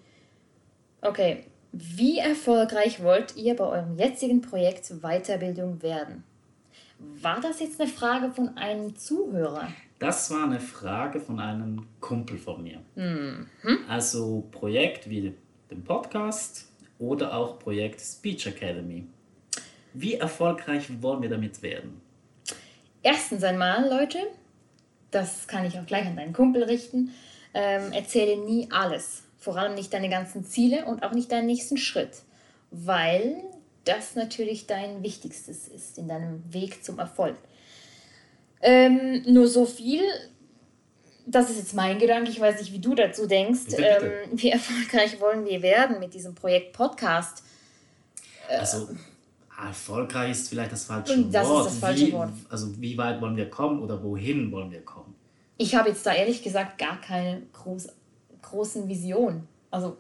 Okay, 1.01 1.45
wie 1.73 2.19
erfolgreich 2.19 3.03
wollt 3.03 3.35
ihr 3.37 3.57
bei 3.57 3.65
eurem 3.65 3.97
jetzigen 3.97 4.43
Projekt 4.43 4.93
Weiterbildung 5.01 5.83
werden? 5.83 6.23
War 7.23 7.41
das 7.41 7.61
jetzt 7.61 7.81
eine 7.81 7.89
Frage 7.89 8.31
von 8.31 8.57
einem 8.59 8.95
Zuhörer? 8.95 9.69
Das 9.99 10.31
war 10.31 10.45
eine 10.45 10.61
Frage 10.61 11.19
von 11.19 11.41
einem 11.41 11.87
Kumpel 12.01 12.37
von 12.37 12.63
mir. 12.63 12.81
Mhm. 12.95 13.47
Also 13.89 14.47
Projekt 14.51 15.09
wie 15.09 15.35
den 15.71 15.85
Podcast 15.85 16.68
oder 16.99 17.35
auch 17.35 17.59
Projekt 17.59 18.01
Speech 18.01 18.47
Academy. 18.47 19.07
Wie 19.95 20.15
erfolgreich 20.15 20.87
wollen 21.03 21.23
wir 21.23 21.29
damit 21.29 21.63
werden? 21.63 22.01
Erstens 23.03 23.43
einmal, 23.45 23.89
Leute, 23.89 24.19
das 25.11 25.47
kann 25.47 25.65
ich 25.65 25.79
auch 25.79 25.87
gleich 25.87 26.07
an 26.07 26.17
deinen 26.17 26.33
Kumpel 26.33 26.65
richten, 26.65 27.11
ähm, 27.55 27.93
erzähle 27.93 28.37
nie 28.45 28.69
alles. 28.71 29.23
Vor 29.39 29.57
allem 29.57 29.75
nicht 29.75 29.93
deine 29.95 30.09
ganzen 30.09 30.45
Ziele 30.45 30.85
und 30.85 31.03
auch 31.03 31.13
nicht 31.13 31.33
deinen 31.33 31.47
nächsten 31.47 31.77
Schritt, 31.77 32.23
weil 32.71 33.37
das 33.85 34.17
natürlich 34.17 34.67
dein 34.67 35.03
Wichtigstes 35.03 35.69
ist 35.69 35.97
in 35.97 36.09
deinem 36.09 36.43
Weg 36.53 36.85
zum 36.85 36.99
Erfolg. 36.99 37.37
Ähm, 38.61 39.23
nur 39.27 39.47
so 39.47 39.65
viel, 39.65 40.03
das 41.31 41.51
ist 41.51 41.59
jetzt 41.59 41.75
mein 41.75 41.99
Gedanke, 41.99 42.31
ich 42.31 42.41
weiß 42.41 42.59
nicht, 42.59 42.73
wie 42.73 42.79
du 42.79 42.95
dazu 42.95 43.27
denkst. 43.27 43.67
Bitte, 43.67 43.77
bitte. 43.77 44.13
Ähm, 44.25 44.31
wie 44.33 44.51
erfolgreich 44.51 45.21
wollen 45.21 45.45
wir 45.45 45.63
werden 45.63 46.01
mit 46.01 46.15
diesem 46.15 46.35
Projekt 46.35 46.73
Podcast? 46.73 47.43
Äh, 48.49 48.57
also 48.57 48.89
erfolgreich 49.57 50.31
ist 50.31 50.49
vielleicht 50.49 50.73
das 50.73 50.85
falsche 50.85 51.25
Das 51.25 51.45
ist 51.45 51.51
Wort. 51.51 51.67
das 51.67 51.79
falsche 51.79 52.07
wie, 52.07 52.13
Wort. 52.13 52.31
Also 52.49 52.81
wie 52.81 52.97
weit 52.97 53.21
wollen 53.21 53.37
wir 53.37 53.51
kommen 53.51 53.83
oder 53.83 54.03
wohin 54.03 54.51
wollen 54.51 54.71
wir 54.71 54.83
kommen? 54.83 55.15
Ich 55.59 55.75
habe 55.75 55.91
jetzt 55.91 56.07
da 56.07 56.15
ehrlich 56.15 56.43
gesagt 56.43 56.79
gar 56.79 57.01
keine 57.01 57.43
groß, 57.53 57.89
großen 58.43 58.89
Visionen. 58.89 59.47
Also 59.71 59.97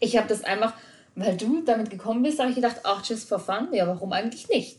ich 0.00 0.16
habe 0.16 0.26
das 0.26 0.42
einfach, 0.42 0.74
weil 1.14 1.36
du 1.36 1.62
damit 1.62 1.90
gekommen 1.90 2.22
bist, 2.22 2.40
habe 2.40 2.48
ich 2.48 2.56
gedacht, 2.56 2.80
ach, 2.82 3.04
just 3.04 3.28
for 3.28 3.38
fun. 3.38 3.68
Ja, 3.72 3.86
warum 3.86 4.12
eigentlich 4.12 4.48
nicht? 4.48 4.78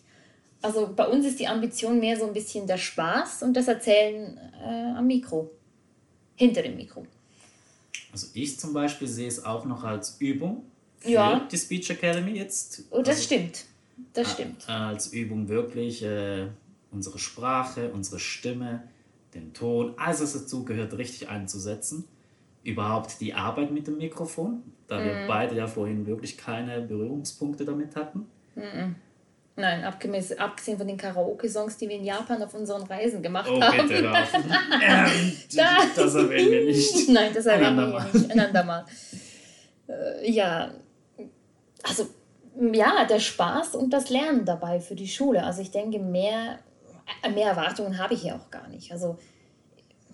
Also 0.64 0.92
bei 0.96 1.08
uns 1.08 1.26
ist 1.26 1.40
die 1.40 1.48
Ambition 1.48 2.00
mehr 2.00 2.18
so 2.18 2.26
ein 2.26 2.34
bisschen 2.34 2.68
der 2.68 2.78
Spaß 2.78 3.44
und 3.44 3.54
das 3.54 3.68
Erzählen 3.68 4.38
äh, 4.64 4.98
am 4.98 5.08
Mikro. 5.08 5.52
Hinter 6.42 6.64
dem 6.64 6.76
Mikro. 6.76 7.06
Also 8.12 8.28
ich 8.34 8.60
zum 8.60 8.74
Beispiel 8.74 9.08
sehe 9.08 9.28
es 9.28 9.46
auch 9.46 9.64
noch 9.66 9.84
als 9.84 10.16
Übung 10.20 10.64
für 10.98 11.10
Ja. 11.12 11.48
die 11.52 11.56
Speech 11.58 11.92
Academy 11.92 12.32
jetzt. 12.32 12.84
Oh, 12.90 12.98
das 13.04 13.10
also, 13.18 13.22
stimmt. 13.24 13.66
Das 14.14 14.32
stimmt. 14.34 14.68
Als 14.68 15.14
Übung 15.14 15.48
wirklich 15.50 16.02
äh, 16.02 16.48
unsere 16.90 17.20
Sprache, 17.20 17.92
unsere 17.94 18.20
Stimme, 18.20 18.84
den 19.36 19.54
Ton, 19.54 19.94
alles 19.98 20.22
was 20.22 20.34
dazu 20.34 20.66
gehört, 20.66 20.98
richtig 20.98 21.30
einzusetzen. 21.30 22.06
Überhaupt 22.64 23.22
die 23.22 23.36
Arbeit 23.36 23.72
mit 23.72 23.86
dem 23.86 23.98
Mikrofon, 24.00 24.64
da 24.88 25.00
Mhm. 25.00 25.04
wir 25.06 25.28
beide 25.28 25.56
ja 25.56 25.68
vorhin 25.68 26.08
wirklich 26.08 26.38
keine 26.38 26.82
Berührungspunkte 26.82 27.66
damit 27.66 27.96
hatten. 27.96 28.26
Nein, 29.62 29.84
abgemäß, 29.84 30.34
abgesehen 30.38 30.78
von 30.78 30.88
den 30.88 30.98
Karaoke-Songs, 30.98 31.78
die 31.78 31.88
wir 31.88 31.96
in 31.96 32.04
Japan 32.04 32.42
auf 32.44 32.54
unseren 32.54 32.84
Reisen 32.84 33.22
gemacht 33.22 33.50
Oh, 33.50 33.62
haben. 33.62 33.88
bitte, 33.88 34.12
auf. 34.12 34.34
ähm, 34.34 35.34
Da- 35.56 35.78
das 35.96 36.16
erwähnen 36.16 36.52
wir 36.52 36.66
nicht. 36.66 37.10
Nein, 37.10 37.32
das 37.34 37.46
erwähnen 37.46 37.78
wir 37.78 38.04
nicht. 38.14 38.32
Ein 38.32 38.40
andermal. 38.40 38.86
Äh, 39.88 40.32
ja, 40.32 40.72
also 41.84 42.08
ja, 42.74 43.06
der 43.06 43.20
Spaß 43.20 43.76
und 43.76 43.92
das 43.92 44.10
Lernen 44.10 44.46
dabei 44.46 44.80
für 44.80 44.96
die 44.96 45.08
Schule. 45.08 45.44
Also 45.44 45.62
ich 45.62 45.72
denke, 45.72 46.00
mehr, 46.00 46.60
äh, 47.24 47.30
mehr 47.30 47.48
Erwartungen 47.50 47.98
habe 47.98 48.14
ich 48.14 48.22
hier 48.24 48.36
auch 48.36 48.50
gar 48.52 48.68
nicht. 48.68 48.92
Also 48.92 49.18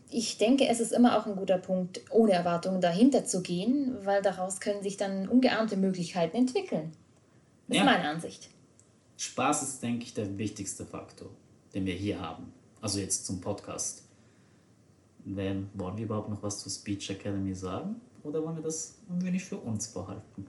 ich 0.10 0.38
denke, 0.38 0.68
es 0.68 0.80
ist 0.80 0.94
immer 0.94 1.18
auch 1.18 1.26
ein 1.26 1.36
guter 1.36 1.58
Punkt, 1.58 2.00
ohne 2.12 2.32
Erwartungen 2.34 2.80
dahinter 2.80 3.26
zu 3.26 3.42
gehen, 3.42 3.98
weil 4.04 4.22
daraus 4.22 4.60
können 4.62 4.82
sich 4.84 4.96
dann 4.98 5.28
ungeahnte 5.28 5.76
Möglichkeiten 5.78 6.38
entwickeln. 6.38 6.94
Das 7.68 7.78
Ja. 7.78 7.84
ist 7.84 7.86
meine 7.86 8.08
Ansicht. 8.10 8.50
Spaß 9.18 9.64
ist, 9.64 9.84
denke 9.84 10.06
ich, 10.06 10.14
der 10.14 10.38
wichtigste 10.38 10.86
Faktor, 10.86 11.30
den 11.74 11.86
wir 11.86 11.96
hier 11.96 12.22
haben. 12.22 12.54
Also 12.82 13.00
jetzt 13.00 13.26
zum 13.26 13.42
Podcast. 13.42 14.04
Wenn, 15.26 15.70
wollen 15.74 15.98
wir 15.98 16.06
überhaupt 16.06 16.30
noch 16.30 16.42
was 16.42 16.60
zur 16.60 16.72
Speech 16.72 17.10
Academy 17.10 17.54
sagen? 17.54 18.00
Oder 18.24 18.44
wollen 18.44 18.56
wir 18.56 18.64
das 18.64 18.96
ein 19.10 19.22
wenig 19.24 19.44
für 19.44 19.58
uns 19.58 19.88
behalten? 19.88 20.48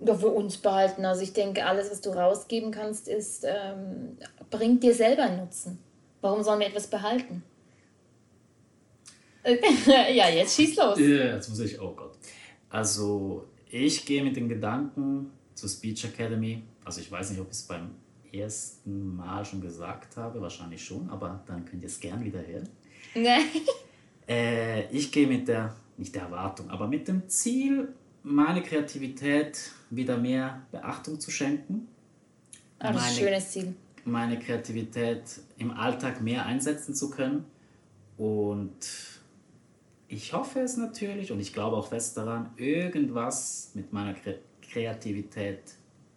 Doch 0.00 0.18
für 0.18 0.28
uns 0.28 0.56
behalten. 0.56 1.04
Also 1.04 1.22
ich 1.22 1.32
denke, 1.32 1.64
alles, 1.64 1.90
was 1.90 2.00
du 2.00 2.10
rausgeben 2.10 2.72
kannst, 2.72 3.06
ist, 3.06 3.44
ähm, 3.44 4.16
bringt 4.50 4.82
dir 4.82 4.94
selber 4.94 5.22
einen 5.22 5.44
Nutzen. 5.44 5.78
Warum 6.20 6.42
sollen 6.42 6.60
wir 6.60 6.66
etwas 6.66 6.88
behalten? 6.88 7.44
ja, 9.86 10.28
jetzt 10.28 10.56
schieß 10.56 10.76
los. 10.76 10.98
Ja, 10.98 11.34
jetzt 11.34 11.48
muss 11.48 11.60
ich, 11.60 11.80
oh 11.80 11.92
Gott. 11.94 12.16
Also, 12.70 13.44
ich 13.70 14.06
gehe 14.06 14.22
mit 14.22 14.36
den 14.36 14.48
Gedanken 14.48 15.30
zur 15.54 15.68
Speech 15.68 16.04
Academy. 16.04 16.62
Also, 16.84 17.00
ich 17.00 17.10
weiß 17.10 17.30
nicht, 17.30 17.40
ob 17.40 17.46
ich 17.48 17.52
es 17.58 17.62
beim 17.62 17.90
ersten 18.32 19.16
Mal 19.16 19.44
schon 19.44 19.60
gesagt 19.60 20.16
habe, 20.16 20.40
wahrscheinlich 20.40 20.84
schon, 20.84 21.08
aber 21.10 21.42
dann 21.46 21.64
könnt 21.64 21.82
ihr 21.82 21.88
es 21.88 22.00
gern 22.00 22.24
wieder 22.24 22.40
hören. 22.46 22.68
Äh, 24.28 24.86
ich 24.96 25.10
gehe 25.10 25.26
mit 25.26 25.48
der, 25.48 25.74
nicht 25.96 26.14
der 26.14 26.22
Erwartung, 26.22 26.70
aber 26.70 26.86
mit 26.86 27.08
dem 27.08 27.28
Ziel, 27.28 27.88
meine 28.22 28.62
Kreativität 28.62 29.72
wieder 29.90 30.16
mehr 30.16 30.62
Beachtung 30.70 31.18
zu 31.18 31.32
schenken. 31.32 31.88
Ah, 32.78 32.92
das 32.92 33.02
ist 33.02 33.08
ein 33.08 33.14
Meine- 33.16 33.28
schönes 33.28 33.50
Ziel. 33.50 33.74
meine 34.04 34.38
Kreativität 34.38 35.24
im 35.58 35.72
Alltag 35.72 36.20
mehr 36.22 36.46
einsetzen 36.46 36.94
zu 36.94 37.10
können. 37.10 37.44
Und 38.16 38.70
ich 40.06 40.32
hoffe 40.32 40.60
es 40.60 40.76
natürlich 40.76 41.32
und 41.32 41.40
ich 41.40 41.52
glaube 41.52 41.76
auch 41.76 41.88
fest 41.88 42.16
daran, 42.16 42.50
irgendwas 42.56 43.72
mit 43.74 43.92
meiner 43.92 44.14
Kre 44.14 44.38
Kreativität 44.70 45.60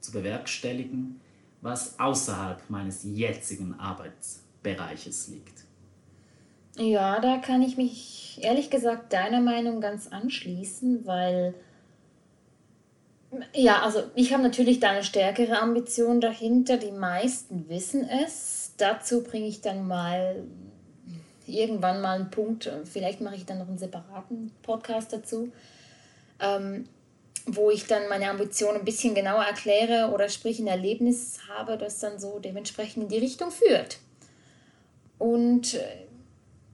zu 0.06 0.12
bewerkstelligen, 0.12 1.20
was 1.62 2.00
außerhalb 2.00 2.70
meines 2.70 3.04
jetzigen 3.04 3.80
Arbeitsbereiches 3.80 5.30
liegt. 5.30 5.64
Ja, 6.78 7.20
da 7.20 7.38
kann 7.38 7.62
ich 7.62 7.78
mich 7.78 8.40
ehrlich 8.42 8.70
gesagt 8.70 9.14
deiner 9.14 9.40
Meinung 9.40 9.82
ganz 9.82 10.08
anschließen, 10.08 11.06
weil 11.06 11.56
ja, 13.54 13.82
also 13.82 14.04
ich 14.16 14.34
habe 14.34 14.44
natürlich 14.44 14.80
da 14.80 14.92
eine 14.92 15.04
stärkere 15.04 15.60
Ambition 15.60 16.22
dahinter. 16.22 16.78
Die 16.78 16.92
meisten 16.92 17.68
wissen 17.70 18.08
es. 18.08 18.74
Dazu 18.78 19.24
bringe 19.24 19.48
ich 19.48 19.62
dann 19.62 19.88
mal 19.88 20.44
irgendwann 21.48 22.02
mal 22.02 22.20
einen 22.20 22.32
Punkt. 22.32 22.72
Vielleicht 22.86 23.22
mache 23.22 23.36
ich 23.36 23.46
dann 23.46 23.60
noch 23.60 23.68
einen 23.68 23.78
separaten 23.78 24.52
Podcast 24.62 25.14
dazu, 25.14 25.52
ähm, 26.40 26.88
wo 27.46 27.70
ich 27.70 27.86
dann 27.86 28.10
meine 28.10 28.30
Ambition 28.30 28.76
ein 28.76 28.86
bisschen 28.86 29.14
genauer 29.14 29.44
erkläre 29.44 30.12
oder 30.14 30.30
sprich 30.30 30.60
ein 30.60 30.68
Erlebnis 30.68 31.40
habe, 31.50 31.78
das 31.78 32.00
dann 32.00 32.20
so 32.20 32.40
dementsprechend 32.40 33.04
in 33.04 33.10
die 33.10 33.20
Richtung 33.20 33.52
führt. 33.52 34.00
Und 35.18 35.76
äh, 35.76 36.06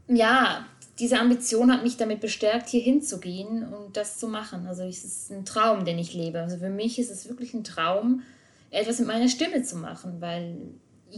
ja, 0.08 0.66
diese 1.00 1.20
Ambition 1.20 1.72
hat 1.72 1.84
mich 1.84 1.98
damit 1.98 2.20
bestärkt, 2.20 2.70
hier 2.70 2.82
hinzugehen 2.82 3.68
und 3.74 3.98
das 3.98 4.20
zu 4.20 4.28
machen. 4.28 4.68
Also 4.68 4.84
es 4.84 5.04
ist 5.04 5.32
ein 5.32 5.46
Traum, 5.46 5.84
den 5.84 5.98
ich 5.98 6.14
lebe. 6.14 6.40
Also 6.40 6.58
für 6.58 6.70
mich 6.70 7.00
ist 7.00 7.10
es 7.10 7.28
wirklich 7.28 7.54
ein 7.54 7.64
Traum, 7.64 8.22
etwas 8.70 9.00
mit 9.00 9.08
meiner 9.08 9.28
Stimme 9.28 9.64
zu 9.64 9.76
machen, 9.78 10.22
weil 10.22 10.58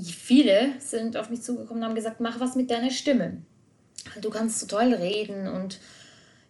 viele 0.01 0.73
sind 0.79 1.17
auf 1.17 1.29
mich 1.29 1.41
zugekommen 1.41 1.83
und 1.83 1.89
haben 1.89 1.95
gesagt, 1.95 2.19
mach 2.19 2.39
was 2.39 2.55
mit 2.55 2.71
deiner 2.71 2.91
Stimme. 2.91 3.41
Du 4.21 4.29
kannst 4.29 4.59
so 4.59 4.67
toll 4.67 4.93
reden 4.93 5.47
und 5.47 5.79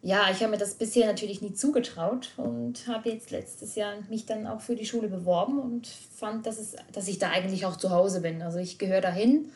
ja, 0.06 0.30
ich 0.30 0.42
habe 0.42 0.52
mir 0.52 0.58
das 0.58 0.76
bisher 0.76 1.08
natürlich 1.08 1.42
nie 1.42 1.54
zugetraut 1.54 2.32
und 2.36 2.88
habe 2.88 3.10
jetzt 3.10 3.32
letztes 3.32 3.76
Jahr 3.76 3.94
mich 4.10 4.26
dann 4.26 4.46
auch 4.46 4.60
für 4.60 4.76
die 4.76 4.86
Schule 4.86 5.08
beworben 5.08 5.58
und 5.58 5.88
fand, 5.88 6.46
dass, 6.46 6.60
es, 6.60 6.76
dass 6.92 7.08
ich 7.08 7.20
da 7.20 7.30
eigentlich 7.30 7.66
auch 7.66 7.78
zu 7.78 7.90
Hause 7.90 8.20
bin. 8.20 8.42
Also 8.42 8.60
ich 8.60 8.78
gehöre 8.78 9.00
dahin 9.00 9.50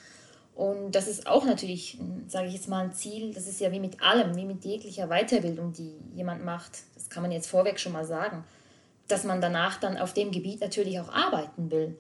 und 0.58 0.96
das 0.96 1.08
ist 1.08 1.28
auch 1.28 1.46
natürlich, 1.46 2.00
sage 2.28 2.48
ich 2.48 2.54
jetzt 2.54 2.68
mal, 2.68 2.86
ein 2.86 2.92
Ziel. 2.92 3.32
Das 3.32 3.46
ist 3.46 3.60
ja 3.60 3.72
wie 3.72 3.80
mit 3.80 4.02
allem, 4.02 4.36
wie 4.36 4.46
mit 4.46 4.66
jeglicher 4.66 5.08
Weiterbildung, 5.08 5.72
die 5.72 5.94
jemand 6.16 6.44
macht. 6.44 6.72
Das 6.96 7.10
kann 7.10 7.22
man 7.22 7.32
jetzt 7.32 7.48
vorweg 7.48 7.80
schon 7.80 7.92
mal 7.92 8.06
sagen. 8.06 8.44
Dass 9.08 9.24
man 9.24 9.40
danach 9.40 9.80
dann 9.80 9.98
auf 9.98 10.14
dem 10.14 10.32
Gebiet 10.32 10.62
natürlich 10.62 11.00
auch 11.00 11.10
arbeiten 11.10 11.70
will. 11.70 11.96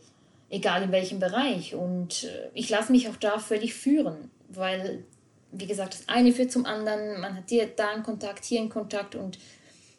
Egal 0.49 0.81
in 0.81 0.91
welchem 0.91 1.19
Bereich. 1.19 1.75
Und 1.75 2.23
äh, 2.23 2.49
ich 2.55 2.67
lasse 2.69 2.91
mich 2.91 3.07
auch 3.09 3.17
da 3.17 3.37
völlig 3.37 3.75
führen, 3.75 4.31
weil, 4.49 5.03
wie 5.51 5.67
gesagt, 5.67 5.93
das 5.93 6.09
eine 6.09 6.31
führt 6.31 6.51
zum 6.51 6.65
anderen. 6.65 7.21
Man 7.21 7.35
hat 7.35 7.49
hier 7.49 7.67
da 7.67 7.89
einen 7.89 8.03
Kontakt, 8.03 8.45
hier 8.45 8.59
einen 8.59 8.69
Kontakt 8.69 9.15
und 9.15 9.39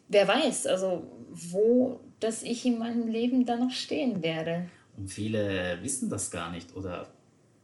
wer 0.07 0.27
weiß, 0.27 0.67
also 0.67 1.03
wo, 1.29 1.99
dass 2.19 2.43
ich 2.43 2.65
in 2.65 2.79
meinem 2.79 3.07
Leben 3.07 3.45
dann 3.45 3.59
noch 3.59 3.71
stehen 3.71 4.21
werde. 4.21 4.69
Und 4.97 5.07
viele 5.07 5.79
wissen 5.81 6.09
das 6.09 6.29
gar 6.29 6.51
nicht. 6.51 6.75
Oder 6.75 7.07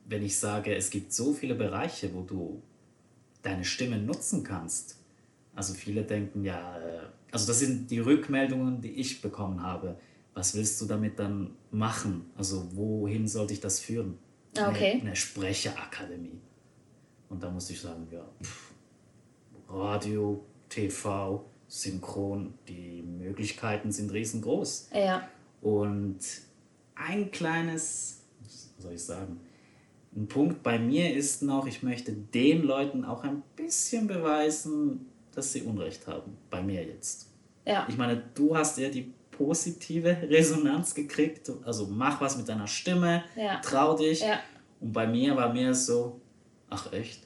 wenn 0.07 0.23
ich 0.23 0.37
sage, 0.37 0.75
es 0.75 0.89
gibt 0.89 1.13
so 1.13 1.33
viele 1.33 1.55
Bereiche, 1.55 2.13
wo 2.13 2.21
du 2.21 2.61
deine 3.41 3.65
Stimme 3.65 3.97
nutzen 3.97 4.43
kannst. 4.43 4.99
Also 5.53 5.73
viele 5.73 6.03
denken 6.03 6.43
ja, 6.43 6.77
äh, 6.79 6.99
also 7.31 7.47
das 7.47 7.59
sind 7.59 7.91
die 7.91 7.99
Rückmeldungen, 7.99 8.81
die 8.81 8.91
ich 8.91 9.21
bekommen 9.21 9.61
habe. 9.61 9.97
Was 10.33 10.55
willst 10.55 10.81
du 10.81 10.85
damit 10.85 11.19
dann 11.19 11.55
machen? 11.71 12.29
Also 12.37 12.67
wohin 12.75 13.27
sollte 13.27 13.53
ich 13.53 13.61
das 13.61 13.79
führen? 13.79 14.17
Okay. 14.57 14.93
Eine, 14.93 15.01
eine 15.01 15.15
Sprecherakademie. 15.15 16.39
Und 17.29 17.41
da 17.43 17.49
musste 17.49 17.73
ich 17.73 17.81
sagen, 17.81 18.07
ja, 18.11 18.25
pff, 18.43 18.71
Radio, 19.69 20.43
TV, 20.69 21.45
Synchron, 21.67 22.53
die 22.67 23.01
Möglichkeiten 23.01 23.91
sind 23.91 24.11
riesengroß. 24.13 24.89
Ja, 24.93 25.27
Und 25.61 26.19
ein 26.95 27.31
kleines, 27.31 28.21
was 28.41 28.69
soll 28.79 28.93
ich 28.93 29.03
sagen, 29.03 29.39
ein 30.15 30.27
Punkt 30.27 30.63
bei 30.63 30.79
mir 30.79 31.13
ist 31.13 31.41
noch, 31.41 31.67
ich 31.67 31.83
möchte 31.83 32.13
den 32.13 32.63
Leuten 32.63 33.03
auch 33.03 33.23
ein 33.23 33.43
bisschen 33.55 34.07
beweisen, 34.07 35.07
dass 35.33 35.51
sie 35.51 35.63
Unrecht 35.63 36.07
haben. 36.07 36.37
Bei 36.49 36.61
mir 36.61 36.83
jetzt. 36.85 37.27
ja. 37.65 37.85
Ich 37.89 37.97
meine, 37.97 38.23
du 38.33 38.55
hast 38.55 38.77
ja 38.77 38.87
die 38.89 39.13
positive 39.31 40.15
Resonanz 40.29 40.95
gekriegt. 40.95 41.51
Also 41.65 41.87
mach 41.87 42.21
was 42.21 42.37
mit 42.37 42.47
deiner 42.47 42.67
Stimme, 42.67 43.25
Ja. 43.35 43.59
trau 43.59 43.97
dich. 43.97 44.21
Ja. 44.21 44.39
Und 44.79 44.93
bei 44.93 45.05
mir 45.07 45.35
war 45.35 45.51
mir 45.51 45.73
so, 45.73 46.21
ach 46.69 46.91
echt, 46.93 47.21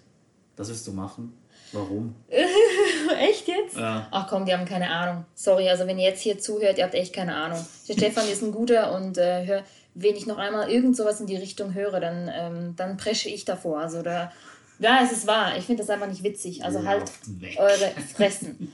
das 0.56 0.70
willst 0.70 0.86
du 0.88 0.94
machen? 0.94 1.34
Warum? 1.72 2.16
Echt 3.20 3.48
jetzt? 3.48 3.78
Ja. 3.78 4.08
Ach 4.10 4.28
komm, 4.28 4.46
die 4.46 4.54
haben 4.54 4.66
keine 4.66 4.90
Ahnung. 4.90 5.26
Sorry, 5.36 5.70
also 5.70 5.86
wenn 5.86 6.00
ihr 6.00 6.06
jetzt 6.10 6.22
hier 6.22 6.40
zuhört, 6.40 6.80
ihr 6.80 6.84
habt 6.84 6.96
echt 6.96 7.14
keine 7.14 7.36
Ahnung. 7.36 7.64
Der 7.88 7.94
Stefan 7.94 8.28
ist 8.28 8.42
ein 8.42 8.52
guter 8.52 8.96
und 8.96 9.20
äh, 9.20 9.46
hör, 9.46 9.64
wenn 9.94 10.16
ich 10.16 10.26
noch 10.26 10.40
einmal 10.40 10.72
irgend 10.72 10.96
sowas 10.98 11.20
in 11.22 11.28
die 11.28 11.36
Richtung 11.36 11.76
höre, 11.76 12.00
dann, 12.00 12.28
ähm, 12.34 12.74
dann 12.76 12.98
presche 12.98 13.30
ich 13.30 13.46
davor. 13.46 13.80
Also 13.82 14.02
da, 14.02 14.32
ja, 14.80 15.02
es 15.04 15.12
ist 15.12 15.28
wahr. 15.28 15.58
Ich 15.58 15.66
finde 15.66 15.84
das 15.84 15.92
einfach 15.92 16.08
nicht 16.08 16.24
witzig. 16.24 16.64
Also 16.64 16.84
halt 16.86 17.12
weg. 17.40 17.56
eure 17.60 17.92
Fressen. 18.16 18.74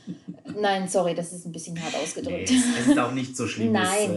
Nein, 0.57 0.87
sorry, 0.87 1.15
das 1.15 1.33
ist 1.33 1.45
ein 1.45 1.51
bisschen 1.51 1.81
hart 1.81 1.91
Nee, 1.93 1.99
ausgedrückt. 2.01 2.49
es 2.49 2.63
es 2.79 2.87
ist 2.87 2.97
auch 2.99 3.11
nicht 3.11 3.35
so 3.35 3.45
schlimm, 3.45 3.73
wie 3.73 3.77
es 3.77 3.89
Nein. 4.07 4.15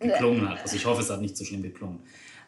äh, 0.00 0.08
geklungen 0.08 0.48
hat. 0.48 0.62
Also 0.62 0.76
ich 0.76 0.86
hoffe, 0.86 1.02
es 1.02 1.10
hat 1.10 1.20
nicht 1.20 1.36
so 1.36 1.44
schlimm 1.44 1.62
geklungen. 1.62 1.98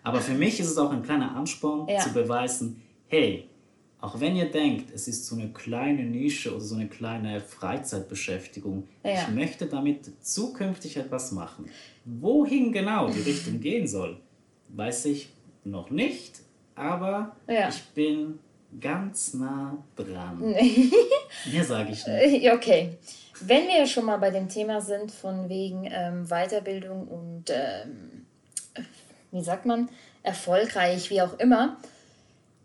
Aber 0.02 0.22
für 0.22 0.32
mich 0.32 0.58
ist 0.58 0.70
es 0.70 0.78
auch 0.78 0.90
ein 0.90 1.02
kleiner 1.02 1.36
Ansporn 1.36 1.86
Ja. 1.86 1.98
zu 1.98 2.14
beweisen, 2.14 2.80
hey, 3.10 3.46
auch 4.00 4.18
wenn 4.18 4.34
ihr 4.34 4.50
denkt, 4.50 4.90
es 4.94 5.08
ist 5.08 5.26
so 5.26 5.34
eine 5.36 5.48
kleine 5.52 6.02
Nische 6.04 6.50
oder 6.52 6.60
so 6.64 6.74
eine 6.74 6.88
kleine 6.88 7.40
Freizeitbeschäftigung, 7.40 8.88
Ja. 9.04 9.12
ich 9.12 9.28
möchte 9.28 9.66
damit 9.66 10.10
zukünftig 10.24 10.96
etwas 10.96 11.32
machen. 11.32 11.68
Wohin 12.06 12.72
genau 12.72 13.08
die 13.10 13.20
Richtung 13.20 13.60
gehen 13.68 13.86
soll, 13.86 14.18
weiß 14.70 15.04
ich 15.06 15.28
noch 15.64 15.90
nicht, 15.90 16.40
aber 16.74 17.36
Ja. 17.46 17.68
ich 17.68 17.82
bin 17.94 18.38
ganz 18.80 19.34
nah 19.34 19.76
dran. 19.96 20.40
Mehr 21.52 21.64
sage 21.64 21.92
ich 21.92 22.06
nicht. 22.06 22.44
Äh, 22.44 22.52
Okay. 22.54 22.96
Wenn 23.42 23.66
wir 23.68 23.86
schon 23.86 24.04
mal 24.04 24.18
bei 24.18 24.30
dem 24.30 24.48
Thema 24.48 24.80
sind, 24.82 25.10
von 25.10 25.48
wegen 25.48 25.88
ähm, 25.90 26.26
Weiterbildung 26.28 27.08
und, 27.08 27.44
ähm, 27.50 28.26
wie 29.32 29.42
sagt 29.42 29.64
man, 29.66 29.88
erfolgreich, 30.22 31.08
wie 31.10 31.22
auch 31.22 31.38
immer, 31.38 31.78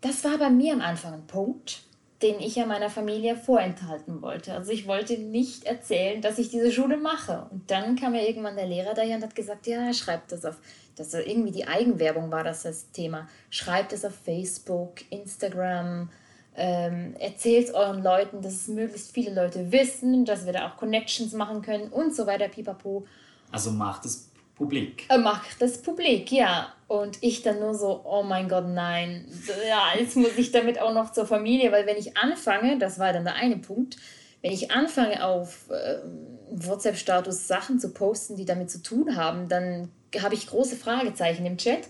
das 0.00 0.24
war 0.24 0.38
bei 0.38 0.50
mir 0.50 0.72
am 0.72 0.80
Anfang 0.80 1.14
ein 1.14 1.26
Punkt, 1.26 1.82
den 2.22 2.40
ich 2.40 2.56
ja 2.56 2.66
meiner 2.66 2.88
Familie 2.88 3.36
vorenthalten 3.36 4.22
wollte. 4.22 4.54
Also 4.54 4.72
ich 4.72 4.86
wollte 4.86 5.18
nicht 5.18 5.64
erzählen, 5.64 6.22
dass 6.22 6.38
ich 6.38 6.48
diese 6.48 6.72
Schule 6.72 6.96
mache. 6.96 7.46
Und 7.50 7.70
dann 7.70 7.96
kam 7.96 8.14
ja 8.14 8.22
irgendwann 8.22 8.56
der 8.56 8.66
Lehrer 8.66 8.94
daher 8.94 9.16
und 9.16 9.22
hat 9.22 9.34
gesagt, 9.34 9.66
ja, 9.66 9.92
schreibt 9.92 10.32
das 10.32 10.44
auf, 10.44 10.56
das 10.96 11.12
irgendwie 11.12 11.52
die 11.52 11.68
Eigenwerbung 11.68 12.30
war 12.30 12.42
das 12.42 12.62
das 12.62 12.90
Thema. 12.90 13.28
Schreibt 13.50 13.92
es 13.92 14.04
auf 14.04 14.14
Facebook, 14.14 15.10
Instagram, 15.10 16.08
ähm, 16.56 17.14
erzählt 17.18 17.74
euren 17.74 18.02
Leuten, 18.02 18.40
dass 18.40 18.54
es 18.54 18.68
möglichst 18.68 19.12
viele 19.12 19.34
Leute 19.34 19.70
wissen, 19.70 20.24
dass 20.24 20.46
wir 20.46 20.54
da 20.54 20.68
auch 20.68 20.78
Connections 20.78 21.34
machen 21.34 21.60
können 21.60 21.90
und 21.90 22.16
so 22.16 22.26
weiter, 22.26 22.48
pipapo. 22.48 23.06
Also 23.52 23.70
macht 23.70 24.06
es 24.06 24.30
publik. 24.56 25.04
Er 25.08 25.18
macht 25.18 25.60
das 25.60 25.82
publik, 25.82 26.32
ja. 26.32 26.72
Und 26.88 27.18
ich 27.20 27.42
dann 27.42 27.60
nur 27.60 27.74
so, 27.74 28.02
oh 28.04 28.22
mein 28.22 28.48
Gott, 28.48 28.66
nein. 28.68 29.26
Ja, 29.68 29.98
jetzt 29.98 30.16
muss 30.16 30.36
ich 30.36 30.52
damit 30.52 30.80
auch 30.80 30.92
noch 30.92 31.12
zur 31.12 31.26
Familie, 31.26 31.72
weil 31.72 31.86
wenn 31.86 31.96
ich 31.96 32.16
anfange, 32.16 32.78
das 32.78 32.98
war 32.98 33.12
dann 33.12 33.24
der 33.24 33.34
eine 33.34 33.58
Punkt, 33.58 33.96
wenn 34.42 34.52
ich 34.52 34.70
anfange 34.70 35.24
auf 35.24 35.68
ähm, 35.70 36.38
WhatsApp-Status 36.50 37.48
Sachen 37.48 37.80
zu 37.80 37.92
posten, 37.92 38.36
die 38.36 38.44
damit 38.44 38.70
zu 38.70 38.82
tun 38.82 39.16
haben, 39.16 39.48
dann 39.48 39.90
habe 40.22 40.34
ich 40.34 40.46
große 40.46 40.76
Fragezeichen 40.76 41.44
im 41.46 41.58
Chat. 41.58 41.88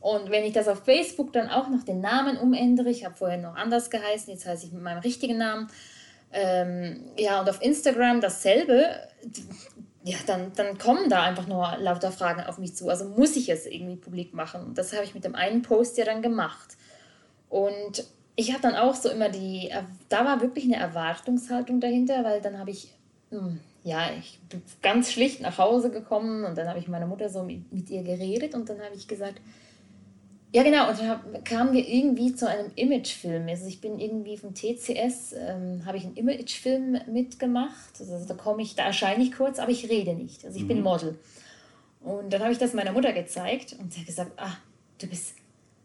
Und 0.00 0.30
wenn 0.30 0.44
ich 0.44 0.52
das 0.52 0.68
auf 0.68 0.84
Facebook 0.84 1.32
dann 1.32 1.48
auch 1.48 1.68
noch 1.68 1.82
den 1.82 2.00
Namen 2.00 2.36
umändere, 2.36 2.90
ich 2.90 3.04
habe 3.04 3.16
vorher 3.16 3.38
noch 3.38 3.56
anders 3.56 3.90
geheißen, 3.90 4.32
jetzt 4.32 4.46
heiße 4.46 4.66
ich 4.66 4.72
mit 4.72 4.82
meinem 4.82 5.00
richtigen 5.00 5.38
Namen, 5.38 5.68
ähm, 6.32 7.04
ja, 7.16 7.40
und 7.40 7.48
auf 7.48 7.62
Instagram 7.62 8.20
dasselbe, 8.20 8.86
ja, 10.06 10.18
dann, 10.26 10.52
dann 10.54 10.78
kommen 10.78 11.10
da 11.10 11.24
einfach 11.24 11.48
nur 11.48 11.78
lauter 11.80 12.12
Fragen 12.12 12.40
auf 12.44 12.58
mich 12.58 12.76
zu. 12.76 12.88
Also 12.88 13.06
muss 13.06 13.34
ich 13.34 13.48
es 13.48 13.66
irgendwie 13.66 13.96
publik 13.96 14.34
machen. 14.34 14.72
Das 14.74 14.92
habe 14.92 15.02
ich 15.02 15.14
mit 15.14 15.24
dem 15.24 15.34
einen 15.34 15.62
Post 15.62 15.98
ja 15.98 16.04
dann 16.04 16.22
gemacht. 16.22 16.76
Und 17.48 18.06
ich 18.36 18.52
habe 18.52 18.62
dann 18.62 18.76
auch 18.76 18.94
so 18.94 19.08
immer 19.08 19.30
die, 19.30 19.72
da 20.08 20.24
war 20.24 20.40
wirklich 20.40 20.64
eine 20.66 20.76
Erwartungshaltung 20.76 21.80
dahinter, 21.80 22.22
weil 22.22 22.40
dann 22.40 22.56
habe 22.56 22.70
ich, 22.70 22.94
hm, 23.30 23.58
ja, 23.82 24.10
ich 24.16 24.38
bin 24.48 24.62
ganz 24.80 25.10
schlicht 25.10 25.40
nach 25.40 25.58
Hause 25.58 25.90
gekommen 25.90 26.44
und 26.44 26.56
dann 26.56 26.68
habe 26.68 26.78
ich 26.78 26.86
meiner 26.86 27.08
Mutter 27.08 27.28
so 27.28 27.42
mit, 27.42 27.72
mit 27.72 27.90
ihr 27.90 28.04
geredet 28.04 28.54
und 28.54 28.68
dann 28.68 28.80
habe 28.80 28.94
ich 28.94 29.08
gesagt, 29.08 29.40
ja, 30.56 30.62
genau. 30.62 30.88
Und 30.88 30.98
dann 30.98 31.44
kamen 31.44 31.74
wir 31.74 31.86
irgendwie 31.86 32.34
zu 32.34 32.48
einem 32.48 32.70
Imagefilm. 32.76 33.46
Also 33.46 33.66
ich 33.66 33.82
bin 33.82 33.98
irgendwie 33.98 34.38
vom 34.38 34.54
TCS, 34.54 35.34
ähm, 35.36 35.82
habe 35.84 35.98
ich 35.98 36.04
einen 36.04 36.16
Imagefilm 36.16 36.98
mitgemacht. 37.12 38.00
Also 38.00 38.24
da 38.26 38.32
komme 38.32 38.62
ich, 38.62 38.74
da 38.74 38.84
erscheine 38.84 39.22
ich 39.22 39.32
kurz, 39.32 39.58
aber 39.58 39.70
ich 39.70 39.90
rede 39.90 40.14
nicht. 40.14 40.46
Also 40.46 40.58
ich 40.58 40.66
bin 40.66 40.80
Model. 40.80 41.18
Und 42.00 42.32
dann 42.32 42.40
habe 42.40 42.52
ich 42.52 42.58
das 42.58 42.72
meiner 42.72 42.92
Mutter 42.92 43.12
gezeigt 43.12 43.76
und 43.78 43.92
sie 43.92 44.00
hat 44.00 44.06
gesagt, 44.06 44.32
ah, 44.38 44.56
du 44.98 45.06
bist, 45.06 45.34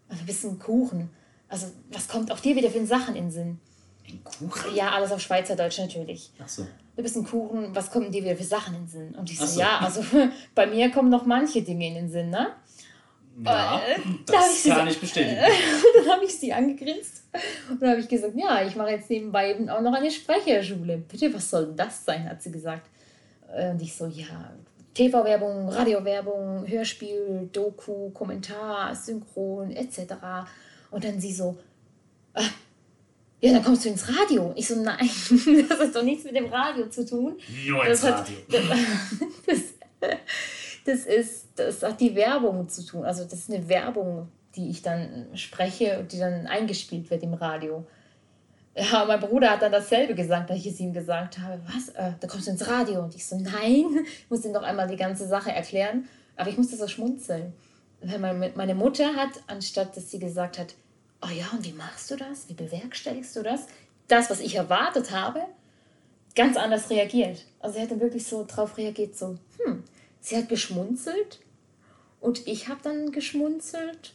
ah, 0.08 0.16
du 0.18 0.26
bist 0.26 0.46
ein 0.46 0.58
Kuchen. 0.58 1.10
Also 1.50 1.68
was 1.92 2.08
kommt 2.08 2.32
auch 2.32 2.40
dir 2.40 2.56
wieder 2.56 2.70
für 2.70 2.86
Sachen 2.86 3.18
in 3.18 3.26
den 3.26 3.32
Sinn? 3.32 3.60
Ein 4.08 4.24
Kuchen? 4.24 4.74
Ja, 4.74 4.92
alles 4.92 5.12
auf 5.12 5.20
Schweizerdeutsch 5.20 5.80
natürlich. 5.80 6.32
Ach 6.42 6.48
so. 6.48 6.66
Du 6.96 7.04
bist 7.04 7.18
ein 7.18 7.26
Kuchen, 7.26 7.76
was 7.76 7.92
kommen 7.92 8.10
dir 8.10 8.24
wieder 8.24 8.38
für 8.38 8.46
Sachen 8.46 8.74
in 8.74 8.84
den 8.84 8.88
Sinn? 8.88 9.16
Und 9.16 9.30
ich 9.30 9.38
so, 9.38 9.46
so. 9.46 9.60
ja, 9.60 9.80
also 9.80 10.02
bei 10.56 10.66
mir 10.66 10.92
kommen 10.92 11.10
noch 11.10 11.26
manche 11.26 11.62
Dinge 11.62 11.90
in 11.90 11.96
den 11.96 12.10
Sinn, 12.10 12.30
ne? 12.30 12.56
Ja, 13.44 13.80
Äh, 13.80 14.00
ich 14.00 14.26
das 14.26 14.64
kann 14.64 14.86
sie- 14.88 14.92
ich 14.94 15.00
bestätigen. 15.00 15.38
dann 16.06 16.14
habe 16.16 16.26
ich 16.26 16.38
sie 16.38 16.52
angegrinst 16.54 17.24
und 17.70 17.82
dann 17.82 17.92
habe 17.92 18.02
ich 18.02 18.08
gesagt, 18.08 18.34
ja, 18.36 18.66
ich 18.66 18.76
mache 18.76 18.92
jetzt 18.92 19.10
nebenbei 19.10 19.52
eben 19.52 19.70
auch 19.70 19.82
noch 19.82 19.94
eine 19.94 20.12
Sprecherschule. 20.12 20.98
Bitte, 20.98 21.34
was 21.34 21.50
soll 21.50 21.74
das 21.76 22.04
sein, 22.06 22.30
hat 22.30 22.42
sie 22.44 22.52
gesagt. 22.52 22.88
Äh, 23.56 23.72
Und 23.72 23.82
ich 23.82 23.94
so, 23.96 24.06
ja, 24.08 24.52
TV-Werbung, 24.94 25.70
Radiowerbung, 25.70 26.68
Hörspiel, 26.68 27.50
Doku, 27.54 28.10
Kommentar, 28.10 28.94
Synchron, 28.96 29.72
etc. 29.72 30.14
Und 30.92 31.04
dann 31.06 31.20
sie 31.22 31.34
so, 31.34 31.58
ah, 32.34 32.42
ja, 33.40 33.54
dann 33.54 33.64
kommst 33.64 33.86
du 33.86 33.90
ins 33.90 34.06
Radio. 34.08 34.52
Ich 34.56 34.68
so, 34.68 34.76
nein, 34.76 35.00
das 35.70 35.80
hat 35.80 35.96
doch 35.96 36.04
nichts 36.04 36.26
mit 36.26 36.36
dem 36.36 36.48
Radio 36.48 36.88
zu 36.90 37.06
tun. 37.06 37.38
Nur 37.66 37.86
ins 37.86 38.02
Das 38.02 38.12
hat, 38.12 38.20
Radio. 38.28 38.40
das, 39.48 39.60
das, 40.86 41.06
ist, 41.06 41.48
das 41.56 41.84
hat 41.84 42.00
die 42.00 42.16
Werbung 42.16 42.68
zu 42.70 42.86
tun. 42.86 43.04
Also 43.06 43.24
das 43.24 43.34
ist 43.34 43.52
eine 43.52 43.68
Werbung, 43.68 44.30
die 44.56 44.70
ich 44.70 44.82
dann 44.82 45.28
spreche 45.36 46.00
und 46.00 46.12
die 46.12 46.20
dann 46.20 46.48
eingespielt 46.48 47.10
wird 47.10 47.24
im 47.24 47.34
Radio. 47.34 47.86
Ja, 48.76 49.04
mein 49.06 49.20
Bruder 49.20 49.52
hat 49.52 49.62
dann 49.62 49.72
dasselbe 49.72 50.16
gesagt, 50.16 50.50
als 50.50 50.60
ich 50.62 50.68
es 50.68 50.80
ihm 50.80 50.94
gesagt 50.94 51.40
habe. 51.40 51.62
Was? 51.74 51.90
Äh, 51.90 52.14
da 52.20 52.28
kommst 52.28 52.48
du 52.48 52.52
ins 52.52 52.68
Radio. 52.68 53.04
Und 53.04 53.16
ich 53.16 53.26
so, 53.26 53.38
nein, 53.38 54.06
ich 54.06 54.30
muss 54.30 54.46
ihm 54.46 54.54
noch 54.54 54.64
einmal 54.64 54.88
die 54.88 54.96
ganze 54.96 55.28
Sache 55.28 55.52
erklären. 55.52 56.08
Aber 56.38 56.50
ich 56.50 56.58
musste 56.58 56.78
so 56.78 56.88
schmunzeln. 56.88 57.54
Weil 58.02 58.52
meine, 58.56 58.76
Mutter 58.76 59.16
hat, 59.16 59.30
anstatt 59.48 59.96
dass 59.96 60.10
sie 60.10 60.20
gesagt 60.20 60.58
hat, 60.58 60.74
oh 61.22 61.30
ja, 61.30 61.46
und 61.52 61.66
wie 61.66 61.74
machst 61.74 62.10
du 62.10 62.16
das? 62.16 62.50
Wie 62.50 62.54
bewerkstelligst 62.54 63.36
du 63.36 63.44
das? 63.44 63.68
Das, 64.08 64.30
was 64.30 64.40
ich 64.40 64.56
erwartet 64.56 65.12
habe, 65.12 65.42
ganz 66.36 66.58
anders 66.58 66.90
reagiert. 66.90 67.46
Also 67.60 67.76
sie 67.76 67.82
hat 67.84 67.92
dann 67.92 68.00
wirklich 68.00 68.26
so 68.26 68.46
drauf 68.48 68.78
reagiert, 68.78 69.16
so, 69.16 69.38
sie 70.22 70.38
hat 70.38 70.48
geschmunzelt 70.48 71.40
und 72.22 72.48
ich 72.48 72.70
habe 72.70 72.80
dann 72.84 73.12
geschmunzelt 73.12 74.14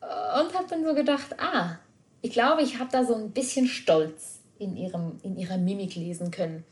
äh, 0.00 0.40
und 0.40 0.54
habe 0.54 0.66
dann 0.68 0.84
so 0.84 0.94
gedacht, 0.94 1.36
ah, 1.38 1.78
ich 2.22 2.32
glaube, 2.32 2.62
ich 2.62 2.78
habe 2.78 2.90
da 2.90 3.04
so 3.04 3.14
ein 3.14 3.30
bisschen 3.30 3.66
Stolz 3.66 4.40
in, 4.58 4.76
ihrem, 4.76 5.18
in 5.22 5.36
ihrer 5.36 5.56
Mimik 5.56 5.94
lesen 5.94 6.30
können. 6.30 6.64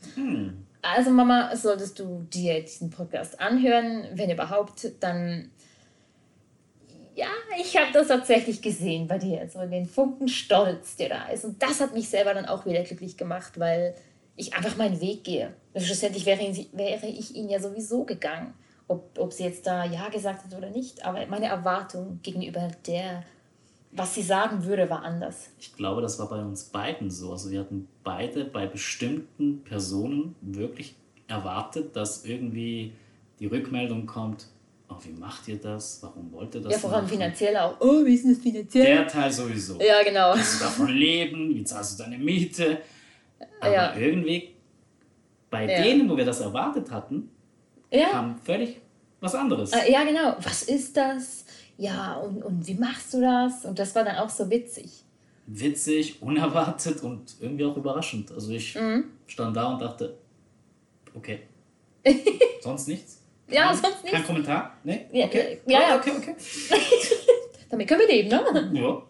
Also 0.81 1.09
Mama, 1.11 1.55
solltest 1.55 1.99
du 1.99 2.25
dir 2.31 2.61
diesen 2.61 2.89
Podcast 2.89 3.39
anhören, 3.39 4.07
wenn 4.13 4.29
überhaupt, 4.29 4.91
dann 4.99 5.49
ja, 7.15 7.27
ich 7.59 7.75
habe 7.75 7.91
das 7.91 8.07
tatsächlich 8.07 8.61
gesehen 8.61 9.07
bei 9.07 9.17
dir, 9.17 9.45
so 9.49 9.59
den 9.65 9.85
Funken 9.85 10.29
Stolz, 10.29 10.95
der 10.95 11.09
da 11.09 11.27
ist. 11.27 11.43
Und 11.43 11.61
das 11.61 11.81
hat 11.81 11.93
mich 11.93 12.07
selber 12.07 12.33
dann 12.33 12.45
auch 12.45 12.65
wieder 12.65 12.81
glücklich 12.83 13.17
gemacht, 13.17 13.59
weil 13.59 13.93
ich 14.39 14.53
einfach 14.53 14.77
meinen 14.77 14.99
Weg 15.01 15.23
gehe. 15.23 15.53
Also 15.73 15.87
schlussendlich 15.87 16.25
wäre, 16.25 16.39
wäre 16.73 17.07
ich 17.07 17.35
ihn 17.35 17.49
ja 17.49 17.59
sowieso 17.59 18.05
gegangen, 18.05 18.53
ob, 18.87 19.17
ob 19.19 19.33
sie 19.33 19.43
jetzt 19.43 19.67
da 19.67 19.83
Ja 19.85 20.09
gesagt 20.09 20.45
hat 20.45 20.57
oder 20.57 20.69
nicht. 20.69 21.05
Aber 21.05 21.25
meine 21.27 21.47
Erwartung 21.47 22.19
gegenüber 22.23 22.69
der, 22.87 23.23
was 23.91 24.15
sie 24.15 24.21
sagen 24.21 24.63
würde, 24.63 24.89
war 24.89 25.03
anders. 25.03 25.49
Ich 25.59 25.75
glaube, 25.75 26.01
das 26.01 26.17
war 26.19 26.29
bei 26.29 26.41
uns 26.41 26.63
beiden 26.65 27.11
so. 27.11 27.31
Also 27.31 27.51
wir 27.51 27.59
hatten 27.59 27.87
beide 28.03 28.45
bei 28.45 28.65
bestimmten 28.65 29.61
Personen 29.63 30.35
wirklich 30.41 30.95
erwartet, 31.27 31.95
dass 31.95 32.25
irgendwie 32.25 32.93
die 33.39 33.45
Rückmeldung 33.45 34.05
kommt, 34.05 34.47
oh, 34.89 34.95
wie 35.03 35.11
macht 35.19 35.47
ihr 35.47 35.57
das? 35.57 35.99
Warum 36.01 36.31
wollt 36.31 36.55
ihr 36.55 36.61
das 36.61 36.73
Ja, 36.73 36.79
vor 36.79 36.91
allem 36.93 37.03
machen? 37.03 37.13
finanziell 37.13 37.57
auch. 37.57 37.75
Oh, 37.79 38.03
wie 38.05 38.15
ist 38.15 38.23
denn 38.23 38.33
das 38.33 38.41
finanziell? 38.41 38.85
Der 38.85 39.07
Teil 39.07 39.31
sowieso. 39.31 39.79
Ja, 39.79 40.01
genau. 40.03 40.33
Kannst 40.33 40.59
du 40.61 40.63
davon 40.65 40.87
leben? 40.87 41.53
Wie 41.53 41.63
zahlst 41.63 41.99
du 41.99 42.03
deine 42.03 42.17
Miete? 42.17 42.79
Aber 43.61 43.73
Ja. 43.73 43.95
irgendwie 43.95 44.55
bei 45.49 45.65
Ja. 45.69 45.81
denen, 45.83 46.09
wo 46.09 46.15
wir 46.17 46.25
das 46.25 46.39
erwartet 46.41 46.91
hatten, 46.91 47.29
Ja. 47.91 48.09
kam 48.09 48.37
völlig 48.39 48.79
was 49.19 49.35
anderes. 49.35 49.71
Äh, 49.73 49.91
Ja, 49.91 50.03
genau. 50.03 50.35
Was 50.43 50.63
ist 50.63 50.95
das? 50.95 51.45
Ja, 51.77 52.15
und, 52.15 52.43
und 52.43 52.67
wie 52.67 52.73
machst 52.75 53.13
du 53.13 53.21
das? 53.21 53.65
Und 53.65 53.79
das 53.79 53.95
war 53.95 54.03
dann 54.03 54.17
auch 54.17 54.29
so 54.29 54.49
witzig. 54.49 55.03
Witzig, 55.47 56.21
unerwartet 56.21 57.01
und 57.03 57.35
irgendwie 57.39 57.65
auch 57.65 57.75
überraschend. 57.77 58.31
Also 58.31 58.51
ich 58.51 58.75
Mhm. 58.75 59.05
stand 59.27 59.55
da 59.55 59.71
und 59.73 59.81
dachte, 59.81 60.15
okay. 61.15 61.41
Sonst 62.61 62.87
nichts? 62.87 63.21
Ja, 63.49 63.73
sonst 63.73 64.03
nichts. 64.03 64.11
Kein 64.11 64.23
Kommentar? 64.27 64.77
Nee? 64.83 65.05
Ja, 65.11 65.25
okay. 65.25 65.59
ja, 65.65 65.79
ja. 65.81 65.97
Okay, 65.97 66.11
okay. 66.17 66.35
Damit 67.69 67.87
können 67.87 68.01
wir 68.01 68.07
leben, 68.07 68.29
ne? 68.29 68.71
Ja. 68.73 69.01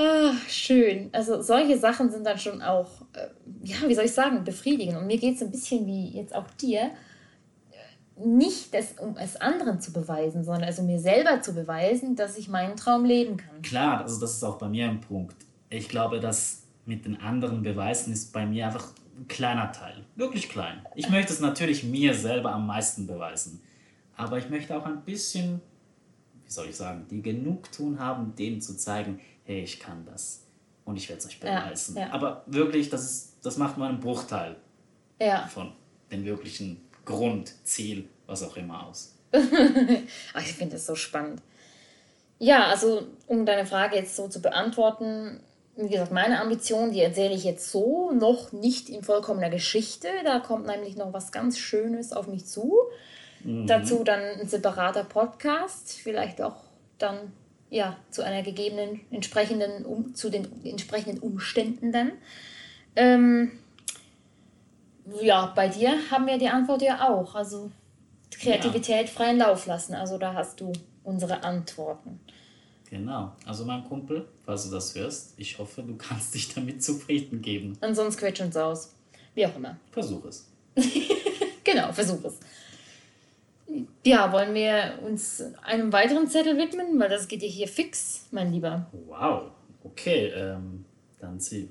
Ah, 0.00 0.32
schön. 0.48 1.10
Also 1.12 1.42
solche 1.42 1.76
Sachen 1.78 2.10
sind 2.10 2.24
dann 2.24 2.38
schon 2.38 2.62
auch, 2.62 3.02
äh, 3.12 3.26
ja, 3.62 3.76
wie 3.86 3.94
soll 3.94 4.06
ich 4.06 4.14
sagen, 4.14 4.42
befriedigend. 4.44 4.96
Und 4.96 5.06
mir 5.06 5.18
geht 5.18 5.36
es 5.36 5.42
ein 5.42 5.50
bisschen 5.50 5.86
wie 5.86 6.08
jetzt 6.08 6.34
auch 6.34 6.48
dir, 6.52 6.84
äh, 6.84 8.26
nicht 8.26 8.72
das, 8.72 8.94
um 8.98 9.18
es 9.18 9.36
anderen 9.36 9.78
zu 9.78 9.92
beweisen, 9.92 10.42
sondern 10.42 10.64
also 10.64 10.82
mir 10.82 10.98
selber 10.98 11.42
zu 11.42 11.52
beweisen, 11.52 12.16
dass 12.16 12.38
ich 12.38 12.48
meinen 12.48 12.76
Traum 12.76 13.04
leben 13.04 13.36
kann. 13.36 13.60
Klar, 13.60 14.00
also 14.00 14.18
das 14.18 14.32
ist 14.32 14.42
auch 14.42 14.56
bei 14.56 14.68
mir 14.68 14.88
ein 14.88 15.02
Punkt. 15.02 15.36
Ich 15.68 15.90
glaube, 15.90 16.18
das 16.18 16.62
mit 16.86 17.04
den 17.04 17.20
anderen 17.20 17.62
Beweisen 17.62 18.10
ist 18.14 18.32
bei 18.32 18.46
mir 18.46 18.68
einfach 18.68 18.94
ein 19.18 19.28
kleiner 19.28 19.70
Teil. 19.70 20.06
Wirklich 20.16 20.48
klein. 20.48 20.80
Ich 20.94 21.10
möchte 21.10 21.34
es 21.34 21.40
natürlich 21.40 21.84
mir 21.84 22.14
selber 22.14 22.52
am 22.52 22.66
meisten 22.66 23.06
beweisen. 23.06 23.60
Aber 24.16 24.38
ich 24.38 24.48
möchte 24.48 24.74
auch 24.74 24.86
ein 24.86 25.02
bisschen, 25.02 25.60
wie 26.46 26.50
soll 26.50 26.68
ich 26.70 26.76
sagen, 26.76 27.04
die 27.10 27.20
Genugtuung 27.20 27.98
haben, 27.98 28.34
denen 28.34 28.62
zu 28.62 28.78
zeigen, 28.78 29.20
hey, 29.50 29.64
ich 29.64 29.80
kann 29.80 30.06
das. 30.06 30.46
Und 30.84 30.96
ich 30.96 31.08
werde 31.08 31.18
es 31.20 31.26
euch 31.26 31.40
beweisen. 31.40 31.96
Ja, 31.96 32.02
ja. 32.06 32.12
Aber 32.12 32.44
wirklich, 32.46 32.88
das, 32.88 33.02
ist, 33.02 33.36
das 33.42 33.56
macht 33.56 33.78
nur 33.78 33.88
einen 33.88 33.98
Bruchteil 33.98 34.54
Ja. 35.20 35.48
von 35.48 35.72
dem 36.12 36.24
wirklichen 36.24 36.88
Grund, 37.04 37.52
Ziel, 37.64 38.08
was 38.26 38.44
auch 38.44 38.56
immer 38.56 38.86
aus. 38.86 39.16
Ach, 39.32 40.40
ich 40.40 40.52
finde 40.52 40.74
das 40.74 40.86
so 40.86 40.94
spannend. 40.94 41.42
Ja, 42.38 42.66
also 42.66 43.02
um 43.26 43.44
deine 43.44 43.66
Frage 43.66 43.96
jetzt 43.96 44.14
so 44.14 44.28
zu 44.28 44.40
beantworten, 44.40 45.40
wie 45.76 45.88
gesagt, 45.88 46.12
meine 46.12 46.40
Ambition, 46.40 46.92
die 46.92 47.00
erzähle 47.00 47.34
ich 47.34 47.42
jetzt 47.42 47.70
so 47.70 48.12
noch 48.12 48.52
nicht 48.52 48.88
in 48.88 49.02
vollkommener 49.02 49.50
Geschichte. 49.50 50.08
Da 50.24 50.38
kommt 50.38 50.66
nämlich 50.66 50.96
noch 50.96 51.12
was 51.12 51.32
ganz 51.32 51.58
Schönes 51.58 52.12
auf 52.12 52.28
mich 52.28 52.46
zu. 52.46 52.78
Dazu 53.42 54.04
dann 54.04 54.20
ein 54.20 54.48
separater 54.48 55.02
Podcast, 55.04 55.92
vielleicht 55.92 56.40
auch 56.42 56.56
dann 56.98 57.32
ja 57.70 57.96
zu 58.10 58.22
einer 58.22 58.42
gegebenen 58.42 59.00
entsprechenden 59.10 59.84
um, 59.84 60.14
zu 60.14 60.30
den 60.30 60.46
entsprechenden 60.64 61.20
Umständen 61.20 61.92
dann. 61.92 62.12
Ähm, 62.96 63.52
ja, 65.22 65.52
bei 65.54 65.68
dir 65.68 65.94
haben 66.10 66.26
wir 66.26 66.38
die 66.38 66.48
Antwort 66.48 66.82
ja 66.82 67.08
auch. 67.08 67.34
Also 67.34 67.70
Kreativität 68.30 69.08
freien 69.08 69.38
Lauf 69.38 69.66
lassen. 69.66 69.94
Also 69.94 70.18
da 70.18 70.34
hast 70.34 70.60
du 70.60 70.72
unsere 71.04 71.42
Antworten. 71.42 72.20
Genau. 72.88 73.32
Also 73.46 73.64
mein 73.64 73.84
Kumpel, 73.84 74.26
falls 74.44 74.64
du 74.64 74.70
das 74.74 74.94
hörst, 74.94 75.34
ich 75.36 75.58
hoffe, 75.58 75.82
du 75.82 75.96
kannst 75.98 76.34
dich 76.34 76.52
damit 76.52 76.82
zufrieden 76.82 77.40
geben. 77.40 77.78
Ansonsten 77.80 78.20
quetsch 78.20 78.40
uns 78.40 78.56
aus. 78.56 78.94
Wie 79.34 79.46
auch 79.46 79.54
immer. 79.56 79.76
Versuch 79.90 80.24
es. 80.24 80.48
Genau, 81.62 81.92
versuch 81.92 82.24
es. 82.24 82.40
Ja, 84.04 84.32
wollen 84.32 84.54
wir 84.54 84.98
uns 85.04 85.42
einem 85.62 85.92
weiteren 85.92 86.26
Zettel 86.28 86.56
widmen? 86.58 86.98
Weil 86.98 87.08
das 87.08 87.28
geht 87.28 87.42
ja 87.42 87.48
hier 87.48 87.68
fix, 87.68 88.26
mein 88.30 88.52
Lieber. 88.52 88.86
Wow. 89.06 89.50
Okay, 89.84 90.26
ähm, 90.34 90.84
dann 91.20 91.38
zieh. 91.38 91.70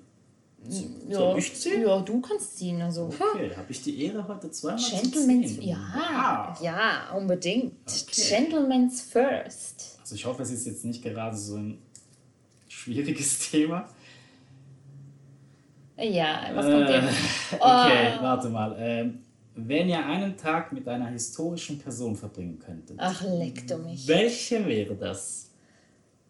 Ja, 1.07 1.17
Soll 1.17 1.39
ich 1.39 1.53
ziehen? 1.55 1.81
ja 1.83 1.99
du 2.01 2.19
kannst 2.21 2.57
ziehen. 2.57 2.81
Also, 2.81 3.05
Okay, 3.05 3.51
habe 3.55 3.71
ich 3.71 3.81
die 3.81 4.03
Ehre 4.03 4.27
heute 4.27 4.51
zweimal 4.51 4.79
zu 4.79 4.95
Gentleman's, 4.95 5.55
ziehen? 5.55 5.61
ja, 5.69 5.77
Wow. 6.51 6.61
ja, 6.61 7.15
unbedingt. 7.15 7.73
Okay. 7.87 8.21
Gentleman's 8.29 9.01
first. 9.01 9.97
Also 10.01 10.15
ich 10.15 10.25
hoffe, 10.25 10.41
es 10.43 10.51
ist 10.51 10.65
jetzt 10.67 10.83
nicht 10.85 11.01
gerade 11.01 11.35
so 11.37 11.55
ein 11.55 11.77
schwieriges 12.67 13.39
Thema. 13.51 13.87
Ja, 15.97 16.49
was 16.53 16.65
kommt 16.65 16.89
Äh, 16.89 16.93
denn? 16.93 17.03
okay, 17.59 18.13
Oh. 18.19 18.23
warte 18.23 18.49
mal. 18.49 18.75
Ähm, 18.79 19.19
wenn 19.67 19.89
ihr 19.89 20.05
einen 20.05 20.37
Tag 20.37 20.71
mit 20.71 20.87
einer 20.87 21.07
historischen 21.07 21.79
Person 21.79 22.15
verbringen 22.15 22.59
könntet, 22.59 22.97
Ach, 22.99 23.21
leck 23.23 23.67
du 23.67 23.77
mich. 23.77 24.07
welche 24.07 24.65
wäre 24.65 24.95
das? 24.95 25.49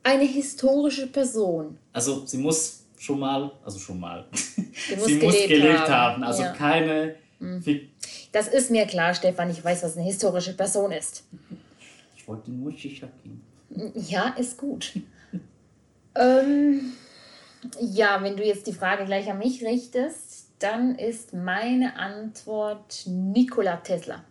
Eine 0.03 0.23
historische 0.23 1.07
Person. 1.07 1.77
Also 1.93 2.25
sie 2.25 2.37
muss 2.37 2.83
schon 2.97 3.19
mal, 3.19 3.51
also 3.63 3.77
schon 3.79 3.99
mal, 3.99 4.25
muss 4.31 5.05
sie 5.05 5.15
muss 5.15 5.33
gelebt 5.33 5.47
gelebt 5.49 5.79
haben. 5.89 5.89
haben. 5.89 6.23
Also 6.23 6.43
Ja. 6.43 6.53
keine 6.53 7.15
Fik 7.61 7.89
Das 8.31 8.47
ist 8.49 8.69
mir 8.69 8.85
klar, 8.85 9.13
Stefan. 9.13 9.49
Ich 9.49 9.63
weiß, 9.63 9.83
was 9.83 9.95
eine 9.95 10.05
historische 10.05 10.53
Person 10.53 10.91
ist. 10.91 11.23
Ich 12.15 12.27
wollte 12.31 12.51
nur 12.51 12.71
gehen. 12.71 13.41
Ja, 14.07 14.29
ist 14.37 14.55
gut. 14.55 14.93
ähm, 16.15 16.93
ja, 17.79 18.21
wenn 18.21 18.37
du 18.37 18.43
jetzt 18.45 18.67
die 18.67 18.73
Frage 18.73 19.05
gleich 19.05 19.29
an 19.31 19.39
mich 19.39 19.63
richtest, 19.63 20.48
dann 20.59 20.95
ist 20.95 21.33
meine 21.33 21.95
Antwort 21.97 23.03
Nikola 23.05 23.77
Tesla. 23.77 24.23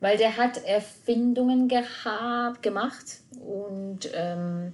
Weil 0.00 0.16
der 0.16 0.36
hat 0.36 0.64
Erfindungen 0.64 1.68
gehabt, 1.68 2.62
gemacht 2.62 3.20
und 3.40 4.10
ähm, 4.14 4.72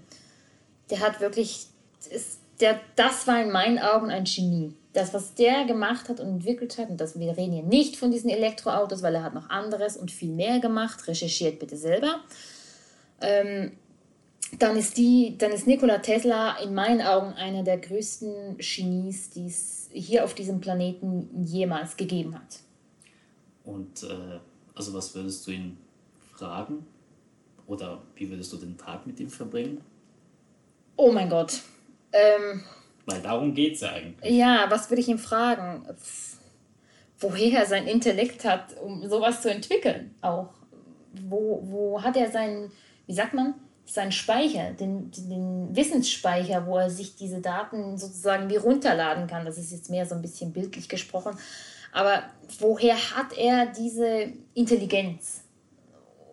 der 0.91 1.01
hat 1.01 1.21
wirklich, 1.21 1.67
ist, 2.11 2.39
der, 2.61 2.79
das 2.95 3.27
war 3.27 3.43
in 3.43 3.51
meinen 3.51 3.79
Augen 3.79 4.11
ein 4.11 4.25
Genie. 4.25 4.75
Das, 4.93 5.13
was 5.13 5.35
der 5.35 5.65
gemacht 5.65 6.09
hat 6.09 6.21
und 6.21 6.29
entwickelt 6.29 6.79
hat, 6.79 6.91
und 6.91 7.01
das, 7.01 7.19
wir 7.19 7.37
reden 7.37 7.53
hier 7.53 7.63
nicht 7.65 7.97
von 7.97 8.13
diesen 8.13 8.31
Elektroautos, 8.31 9.03
weil 9.03 9.17
er 9.17 9.25
hat 9.25 9.35
noch 9.35 9.51
anderes 9.51 9.97
und 9.97 10.13
viel 10.13 10.31
mehr 10.31 10.61
gemacht, 10.61 11.09
recherchiert 11.09 11.59
bitte 11.59 11.77
selber. 11.77 12.21
Ähm, 13.21 13.73
dann 14.59 14.77
ist 14.77 14.99
ist 14.99 15.67
Nikola 15.67 15.99
Tesla 15.99 16.59
in 16.59 16.75
meinen 16.75 17.01
Augen 17.01 17.33
einer 17.33 17.65
der 17.65 17.79
größten 17.79 18.59
Genies, 18.59 19.31
die 19.31 19.47
es 19.47 19.84
hier 19.95 20.25
auf 20.25 20.35
diesem 20.35 20.61
Planeten 20.61 21.45
jemals 21.45 21.97
gegeben 21.97 22.35
hat. 22.35 22.61
Und 23.65 24.03
äh, 24.03 24.39
also 24.75 24.93
was 24.93 25.15
würdest 25.15 25.47
du 25.47 25.53
ihn 25.53 25.79
fragen? 26.35 26.85
Oder 27.67 28.03
wie 28.17 28.29
würdest 28.29 28.53
du 28.53 28.59
den 28.59 28.77
Tag 28.77 29.07
mit 29.07 29.19
ihm 29.21 29.31
verbringen? 29.31 29.81
Oh 30.97 31.11
mein 31.11 31.31
Gott. 31.31 31.61
Ähm, 32.13 32.63
Weil 33.07 33.23
darum 33.23 33.55
geht 33.55 33.75
es 33.75 33.81
ja 33.81 33.93
eigentlich. 33.93 34.33
ja, 34.33 34.67
was 34.69 34.91
würde 34.91 35.01
ich 35.01 35.09
ihn 35.09 35.19
fragen? 35.19 35.87
Pff, 35.97 36.39
Woher 37.19 37.61
er 37.61 37.67
sein 37.67 37.87
Intellekt 37.87 38.45
hat, 38.45 38.77
um 38.83 39.09
sowas 39.09 39.41
zu 39.41 39.51
entwickeln, 39.51 40.15
auch. 40.21 40.51
Wo, 41.29 41.61
wo 41.63 42.03
hat 42.03 42.17
er 42.17 42.31
seinen, 42.31 42.71
wie 43.07 43.15
sagt 43.15 43.33
man, 43.35 43.55
seinen 43.87 44.13
Speicher, 44.13 44.73
den, 44.73 45.11
den 45.11 45.75
Wissensspeicher, 45.75 46.67
wo 46.67 46.79
er 46.79 46.91
sich 46.91 47.17
diese 47.17 47.41
Daten 47.41 47.99
sozusagen 47.99 48.49
wie 48.49 48.57
runterladen 48.57 49.27
kann. 49.27 49.45
Das 49.45 49.59
ist 49.59 49.73
jetzt 49.73 49.91
mehr 49.91 50.07
so 50.07 50.15
ein 50.15 50.23
bisschen 50.23 50.53
bildlich 50.53 50.89
gesprochen. 50.89 51.37
Aber 51.93 52.25
woher 52.59 52.97
hat 52.97 53.37
er 53.37 53.67
diese 53.67 54.33
Intelligenz? 54.55 55.43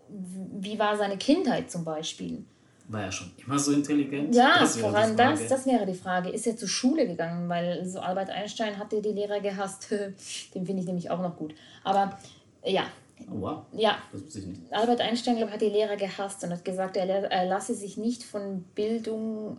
Wie 0.10 0.80
war 0.80 0.98
seine 0.98 1.18
Kindheit 1.18 1.70
zum 1.70 1.84
Beispiel? 1.84 2.44
War 2.88 3.04
er 3.04 3.12
schon 3.12 3.32
immer 3.46 3.58
so 3.58 3.72
intelligent? 3.72 4.36
Ja, 4.36 4.60
Das 4.60 4.78
vor 4.78 4.94
allem 4.94 5.16
das, 5.16 5.48
das 5.48 5.66
wäre 5.66 5.86
die 5.86 5.94
Frage. 5.94 6.30
Ist 6.30 6.46
er 6.46 6.58
zur 6.58 6.68
Schule 6.68 7.08
gegangen? 7.08 7.48
Weil 7.48 7.86
so 7.86 8.00
Albert 8.00 8.30
Einstein 8.30 8.78
hatte 8.78 9.02
die 9.02 9.14
Lehrer 9.14 9.40
gehasst. 9.40 9.92
Den 10.56 10.66
finde 10.66 10.82
ich 10.82 10.88
nämlich 10.88 11.10
auch 11.10 11.22
noch 11.22 11.38
gut. 11.38 11.54
Aber 11.84 12.18
ja, 12.66 12.84
Oh, 13.30 13.42
wow, 13.42 13.66
ja, 13.74 13.98
das 14.12 14.24
wusste 14.24 14.40
ich 14.40 14.46
nicht. 14.46 14.62
Albert 14.72 15.02
Einstein, 15.02 15.38
glaube 15.38 15.52
hat 15.52 15.62
die 15.62 15.70
Lehrer 15.70 15.98
gehasst 15.98 16.44
und 16.44 16.52
hat 16.52 16.64
gesagt, 16.66 16.98
er, 16.98 17.08
er 17.08 17.46
lasse 17.46 17.74
sich 17.74 17.98
nicht 17.98 18.24
von 18.24 18.64
Bildung 18.76 19.58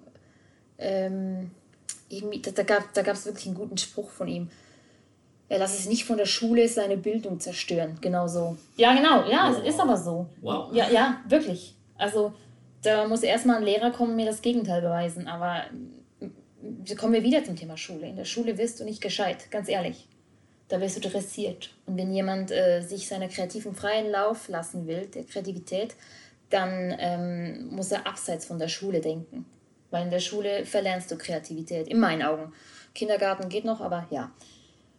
ähm, 0.78 1.50
irgendwie, 2.08 2.40
da, 2.42 2.50
da 2.52 3.02
gab 3.02 3.14
es 3.14 3.26
wirklich 3.26 3.46
einen 3.46 3.54
guten 3.54 3.78
Spruch 3.78 4.10
von 4.10 4.28
ihm. 4.28 4.50
Er 5.48 5.58
lasse 5.58 5.76
sich 5.76 5.88
nicht 5.88 6.04
von 6.04 6.16
der 6.16 6.26
Schule 6.26 6.66
seine 6.68 6.96
Bildung 6.96 7.40
zerstören. 7.40 7.98
Genau 8.00 8.26
so. 8.26 8.56
Ja, 8.76 8.94
genau, 8.94 9.28
ja, 9.28 9.50
es 9.50 9.74
ist 9.74 9.80
aber 9.80 9.96
so. 9.96 10.26
Wow. 10.40 10.72
Ja, 10.72 10.88
ja, 10.90 11.20
wirklich. 11.28 11.74
Also 11.98 12.32
da 12.82 13.06
muss 13.06 13.22
erstmal 13.22 13.56
ein 13.56 13.62
Lehrer 13.62 13.90
kommen 13.90 14.10
und 14.10 14.16
mir 14.16 14.26
das 14.26 14.42
Gegenteil 14.42 14.80
beweisen. 14.80 15.28
Aber 15.28 15.64
mm, 16.20 16.96
kommen 16.96 17.12
wir 17.12 17.22
wieder 17.22 17.44
zum 17.44 17.56
Thema 17.56 17.76
Schule. 17.76 18.06
In 18.06 18.16
der 18.16 18.24
Schule 18.24 18.56
wirst 18.56 18.80
du 18.80 18.84
nicht 18.84 19.02
gescheit, 19.02 19.50
ganz 19.50 19.68
ehrlich. 19.68 20.08
Da 20.72 20.80
wirst 20.80 20.96
du 20.96 21.06
dressiert. 21.06 21.68
Und 21.84 21.98
wenn 21.98 22.14
jemand 22.14 22.50
äh, 22.50 22.80
sich 22.80 23.06
seiner 23.06 23.28
kreativen 23.28 23.74
freien 23.74 24.10
Lauf 24.10 24.48
lassen 24.48 24.86
will, 24.86 25.04
der 25.04 25.24
Kreativität, 25.24 25.94
dann 26.48 26.96
ähm, 26.98 27.68
muss 27.76 27.92
er 27.92 28.06
abseits 28.06 28.46
von 28.46 28.58
der 28.58 28.68
Schule 28.68 29.02
denken. 29.02 29.44
Weil 29.90 30.04
in 30.04 30.10
der 30.10 30.20
Schule 30.20 30.64
verlernst 30.64 31.10
du 31.10 31.18
Kreativität, 31.18 31.88
in 31.88 32.00
meinen 32.00 32.22
Augen. 32.22 32.54
Kindergarten 32.94 33.50
geht 33.50 33.66
noch, 33.66 33.82
aber 33.82 34.06
ja. 34.08 34.32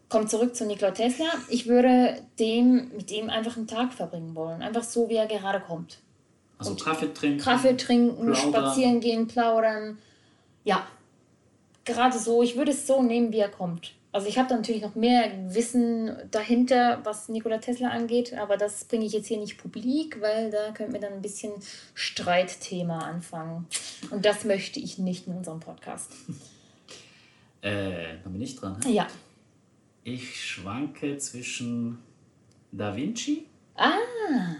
Kommt 0.09 0.29
zurück 0.29 0.55
zu 0.55 0.67
Nikola 0.67 0.91
Tesla. 0.91 1.25
Ich 1.49 1.65
würde 1.65 2.21
dem, 2.37 2.91
mit 2.95 3.09
ihm 3.09 3.31
einfach 3.31 3.57
einen 3.57 3.65
Tag 3.65 3.93
verbringen 3.93 4.35
wollen. 4.35 4.61
Einfach 4.61 4.83
so, 4.83 5.09
wie 5.09 5.15
er 5.15 5.25
gerade 5.25 5.59
kommt. 5.59 5.97
Also 6.59 6.75
Kaffee 6.75 7.11
trinken. 7.15 7.39
Kaffee 7.39 7.75
trinken, 7.77 8.31
Plaudern. 8.31 8.35
spazieren 8.35 8.99
gehen, 8.99 9.27
plaudern. 9.27 9.97
Ja, 10.65 10.85
gerade 11.83 12.19
so. 12.19 12.43
Ich 12.43 12.55
würde 12.55 12.69
es 12.69 12.85
so 12.85 13.01
nehmen, 13.01 13.31
wie 13.31 13.39
er 13.39 13.49
kommt. 13.49 13.93
Also 14.13 14.27
ich 14.27 14.37
habe 14.37 14.47
da 14.47 14.55
natürlich 14.55 14.81
noch 14.83 14.93
mehr 14.95 15.31
Wissen 15.53 16.15
dahinter, 16.31 17.01
was 17.03 17.27
Nikola 17.29 17.57
Tesla 17.57 17.89
angeht, 17.89 18.33
aber 18.37 18.57
das 18.57 18.85
bringe 18.85 19.05
ich 19.05 19.11
jetzt 19.13 19.27
hier 19.27 19.39
nicht 19.39 19.57
publik, 19.57 20.21
weil 20.21 20.51
da 20.51 20.71
könnten 20.71 20.93
wir 20.93 20.99
dann 21.01 21.13
ein 21.13 21.21
bisschen 21.21 21.51
Streitthema 21.95 22.99
anfangen. 22.99 23.67
Und 24.11 24.23
das 24.23 24.45
möchte 24.45 24.79
ich 24.79 24.99
nicht 24.99 25.25
in 25.27 25.33
unserem 25.35 25.59
Podcast. 25.59 26.11
Äh, 27.61 28.17
dann 28.23 28.33
bin 28.33 28.41
ich 28.41 28.55
dran. 28.55 28.77
hä? 28.85 28.91
Ja. 28.91 29.07
Ich 30.03 30.45
schwanke 30.47 31.17
zwischen 31.17 31.97
Da 32.71 32.95
Vinci 32.95 33.45
Ah, 33.75 33.93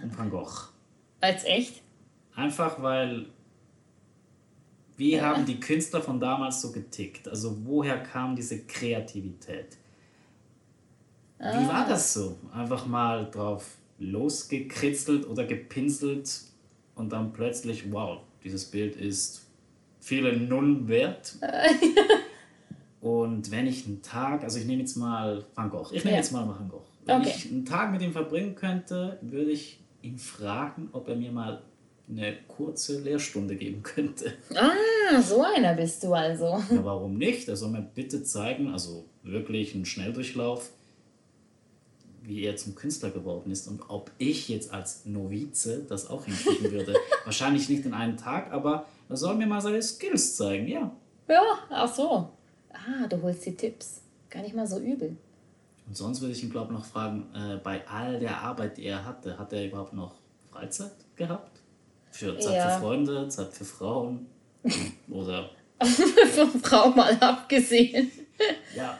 und 0.01 0.17
Van 0.17 0.29
Gogh. 0.29 0.69
als 1.21 1.43
echt? 1.43 1.81
Einfach 2.35 2.81
weil, 2.81 3.27
wie 4.97 5.19
haben 5.21 5.45
die 5.45 5.59
Künstler 5.59 6.01
von 6.01 6.19
damals 6.19 6.61
so 6.61 6.71
getickt? 6.71 7.27
Also 7.27 7.57
woher 7.65 8.01
kam 8.01 8.35
diese 8.35 8.59
Kreativität? 8.65 9.77
Wie 11.39 11.67
war 11.67 11.85
das 11.87 12.13
so? 12.13 12.37
Einfach 12.53 12.85
mal 12.85 13.29
drauf 13.29 13.75
losgekritzelt 13.99 15.27
oder 15.27 15.45
gepinselt 15.45 16.41
und 16.95 17.11
dann 17.11 17.33
plötzlich, 17.33 17.91
wow, 17.91 18.19
dieses 18.43 18.65
Bild 18.65 18.95
ist 18.95 19.45
viele 19.99 20.37
Nullen 20.37 20.87
wert. 20.87 21.35
Und 23.01 23.51
wenn 23.51 23.67
ich 23.67 23.85
einen 23.85 24.01
Tag, 24.01 24.43
also 24.43 24.59
ich 24.59 24.65
nehme 24.65 24.81
jetzt 24.81 24.95
mal 24.95 25.43
Van 25.55 25.69
Gogh, 25.69 25.91
ich 25.91 26.03
nehme 26.05 26.15
Ja. 26.15 26.21
jetzt 26.21 26.31
mal 26.31 26.47
Van 26.47 26.69
Gogh. 26.69 26.85
Wenn 27.05 27.19
Okay. 27.21 27.33
ich 27.35 27.51
einen 27.51 27.65
Tag 27.65 27.91
mit 27.91 28.01
ihm 28.01 28.13
verbringen 28.13 28.55
könnte, 28.55 29.17
würde 29.21 29.51
ich 29.51 29.81
ihn 30.01 30.17
fragen, 30.17 30.87
ob 30.93 31.09
er 31.09 31.15
mir 31.17 31.31
mal 31.31 31.61
eine 32.09 32.35
kurze 32.47 32.99
Lehrstunde 32.99 33.55
geben 33.55 33.81
könnte. 33.81 34.33
Ah, 34.55 35.21
so 35.21 35.43
einer 35.43 35.73
bist 35.73 36.03
du 36.03 36.13
also. 36.13 36.45
Ja, 36.45 36.83
warum 36.83 37.17
nicht? 37.17 37.47
Er 37.47 37.55
soll 37.55 37.69
mir 37.69 37.81
bitte 37.81 38.23
zeigen, 38.23 38.69
also 38.69 39.05
wirklich 39.23 39.73
einen 39.73 39.85
Schnelldurchlauf, 39.85 40.71
wie 42.23 42.43
er 42.43 42.55
zum 42.55 42.75
Künstler 42.75 43.09
geworden 43.09 43.51
ist 43.51 43.67
und 43.67 43.81
ob 43.89 44.11
ich 44.17 44.49
jetzt 44.49 44.73
als 44.73 45.05
Novize 45.05 45.85
das 45.87 46.09
auch 46.09 46.25
hinkriegen 46.25 46.71
würde. 46.71 46.95
Wahrscheinlich 47.25 47.69
nicht 47.69 47.85
in 47.85 47.93
einem 47.93 48.17
Tag, 48.17 48.51
aber 48.51 48.85
er 49.09 49.17
soll 49.17 49.35
mir 49.35 49.47
mal 49.47 49.61
seine 49.61 49.81
Skills 49.81 50.35
zeigen, 50.35 50.67
ja. 50.67 50.91
Ja, 51.27 51.41
ach 51.69 51.93
so. 51.93 52.29
Ah, 52.69 53.07
du 53.09 53.21
holst 53.21 53.45
die 53.45 53.55
Tipps. 53.55 54.01
Gar 54.29 54.43
nicht 54.43 54.55
mal 54.55 54.67
so 54.67 54.79
übel. 54.79 55.15
Und 55.87 55.97
sonst 55.97 56.21
würde 56.21 56.33
ich 56.33 56.43
ihn, 56.43 56.49
glaube 56.49 56.73
ich, 56.73 56.79
noch 56.79 56.85
fragen, 56.85 57.27
äh, 57.35 57.57
bei 57.57 57.85
all 57.87 58.19
der 58.19 58.41
Arbeit, 58.41 58.77
die 58.77 58.85
er 58.85 59.05
hatte, 59.05 59.37
hat 59.37 59.53
er 59.53 59.65
überhaupt 59.65 59.93
noch 59.93 60.15
Freizeit 60.51 60.93
gehabt? 61.15 61.52
Für 62.13 62.37
Zeit 62.39 62.53
Ja. 62.55 62.69
für 62.69 62.81
Freunde, 62.81 63.27
Zeit 63.27 63.53
für 63.53 63.65
Frauen? 63.65 64.27
Oder, 65.09 65.49
Von 65.83 66.61
Frau 66.61 66.89
mal 66.89 67.17
abgesehen. 67.19 68.11
ja, 68.75 68.97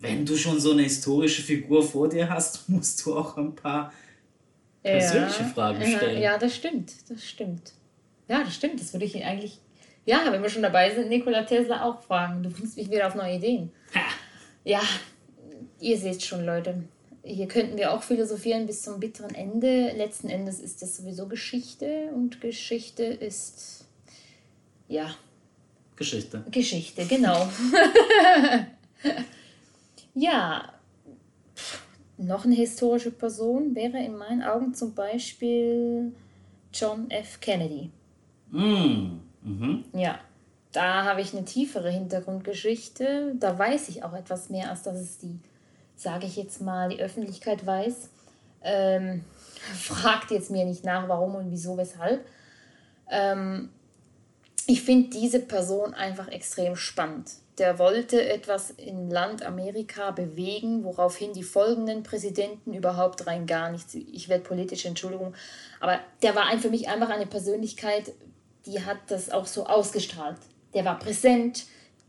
wenn 0.00 0.24
du 0.24 0.36
schon 0.36 0.60
so 0.60 0.72
eine 0.72 0.82
historische 0.82 1.42
Figur 1.42 1.82
vor 1.82 2.08
dir 2.08 2.28
hast, 2.28 2.68
musst 2.68 3.04
du 3.04 3.16
auch 3.18 3.36
ein 3.36 3.54
paar 3.54 3.92
persönliche 4.82 5.44
Fragen 5.46 5.80
ja, 5.80 5.96
stellen. 5.96 6.22
Ja, 6.22 6.38
das 6.38 6.54
stimmt. 6.54 6.92
Das 7.08 7.24
stimmt. 7.24 7.72
Ja, 8.28 8.44
das 8.44 8.54
stimmt. 8.54 8.80
Das 8.80 8.92
würde 8.92 9.06
ich 9.06 9.24
eigentlich. 9.24 9.58
Ja, 10.04 10.20
wenn 10.30 10.42
wir 10.42 10.50
schon 10.50 10.62
dabei 10.62 10.94
sind, 10.94 11.08
Nikola 11.08 11.42
Tesla 11.42 11.82
auch 11.84 12.00
fragen. 12.02 12.42
Du 12.42 12.50
bringst 12.50 12.76
mich 12.76 12.90
wieder 12.90 13.08
auf 13.08 13.14
neue 13.14 13.36
Ideen. 13.36 13.72
Ha! 13.94 14.00
Ja, 14.64 14.80
ihr 15.80 15.98
seht 15.98 16.22
schon, 16.22 16.44
Leute. 16.46 16.84
Hier 17.28 17.46
könnten 17.46 17.76
wir 17.76 17.92
auch 17.92 18.02
philosophieren 18.02 18.66
bis 18.66 18.82
zum 18.82 19.00
bitteren 19.00 19.34
Ende. 19.34 19.92
Letzten 19.92 20.28
Endes 20.30 20.60
ist 20.60 20.80
das 20.80 20.96
sowieso 20.96 21.28
Geschichte 21.28 22.10
und 22.14 22.40
Geschichte 22.40 23.04
ist. 23.04 23.84
Ja, 24.88 25.14
Geschichte. 25.98 26.44
Geschichte, 26.50 27.04
genau. 27.06 27.48
ja, 30.14 30.72
noch 32.16 32.44
eine 32.44 32.54
historische 32.54 33.10
Person 33.10 33.74
wäre 33.74 33.98
in 33.98 34.16
meinen 34.16 34.42
Augen 34.42 34.74
zum 34.74 34.94
Beispiel 34.94 36.12
John 36.72 37.10
F. 37.10 37.40
Kennedy. 37.40 37.90
Mm, 38.50 39.18
mhm. 39.42 39.84
Ja, 39.92 40.20
da 40.72 41.04
habe 41.04 41.20
ich 41.20 41.34
eine 41.34 41.44
tiefere 41.44 41.90
Hintergrundgeschichte. 41.90 43.34
Da 43.38 43.58
weiß 43.58 43.88
ich 43.88 44.04
auch 44.04 44.12
etwas 44.14 44.50
mehr, 44.50 44.70
als 44.70 44.84
dass 44.84 44.96
es 44.98 45.18
die, 45.18 45.38
sage 45.98 46.26
ich 46.26 46.36
jetzt 46.36 46.62
mal, 46.62 46.88
die 46.88 47.00
Öffentlichkeit 47.00 47.66
weiß. 47.66 48.08
Ähm, 48.62 49.24
fragt 49.74 50.30
jetzt 50.30 50.50
mir 50.50 50.64
nicht 50.64 50.84
nach, 50.84 51.08
warum 51.08 51.34
und 51.34 51.50
wieso, 51.50 51.76
weshalb. 51.76 52.24
Ähm, 53.10 53.70
ich 54.66 54.82
finde 54.82 55.10
diese 55.10 55.40
Person 55.40 55.94
einfach 55.94 56.28
extrem 56.28 56.76
spannend. 56.76 57.30
Der 57.58 57.80
wollte 57.80 58.28
etwas 58.28 58.70
im 58.70 59.10
Land 59.10 59.42
Amerika 59.42 60.12
bewegen, 60.12 60.84
woraufhin 60.84 61.32
die 61.32 61.42
folgenden 61.42 62.04
Präsidenten 62.04 62.72
überhaupt 62.72 63.26
rein 63.26 63.46
gar 63.46 63.70
nichts. 63.70 63.94
Ich 63.94 64.28
werde 64.28 64.44
politisch, 64.44 64.84
Entschuldigung. 64.84 65.34
Aber 65.80 65.98
der 66.22 66.36
war 66.36 66.56
für 66.58 66.70
mich 66.70 66.88
einfach 66.88 67.08
eine 67.08 67.26
Persönlichkeit, 67.26 68.12
die 68.66 68.84
hat 68.84 68.98
das 69.08 69.30
auch 69.30 69.46
so 69.46 69.66
ausgestrahlt. 69.66 70.36
Der 70.74 70.84
war 70.84 70.98
präsent. 70.98 71.64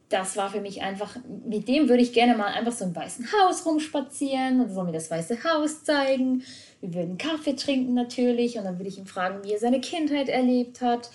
Das 0.10 0.36
war 0.38 0.50
für 0.50 0.60
mich 0.62 0.82
einfach, 0.82 1.16
mit 1.46 1.68
dem 1.68 1.88
würde 1.88 2.02
ich 2.02 2.14
gerne 2.14 2.36
mal 2.36 2.48
einfach 2.48 2.72
so 2.72 2.84
im 2.86 2.96
Weißen 2.96 3.28
Haus 3.32 3.64
rumspazieren 3.66 4.60
und 4.60 4.74
soll 4.74 4.86
mir 4.86 4.92
das 4.92 5.12
Weiße 5.12 5.38
Haus 5.44 5.84
zeigen. 5.84 6.44
Wir 6.82 6.94
würden 6.96 7.18
Kaffee 7.20 7.56
trinken 7.56 7.94
natürlich 7.94 8.58
und 8.58 8.64
dann 8.64 8.80
würde 8.80 8.90
ich 8.90 8.98
ihn 8.98 9.06
fragen, 9.06 9.44
wie 9.44 9.54
er 9.54 9.60
seine 9.60 9.80
Kindheit 9.82 10.28
erlebt 10.30 10.82
hat, 10.82 11.12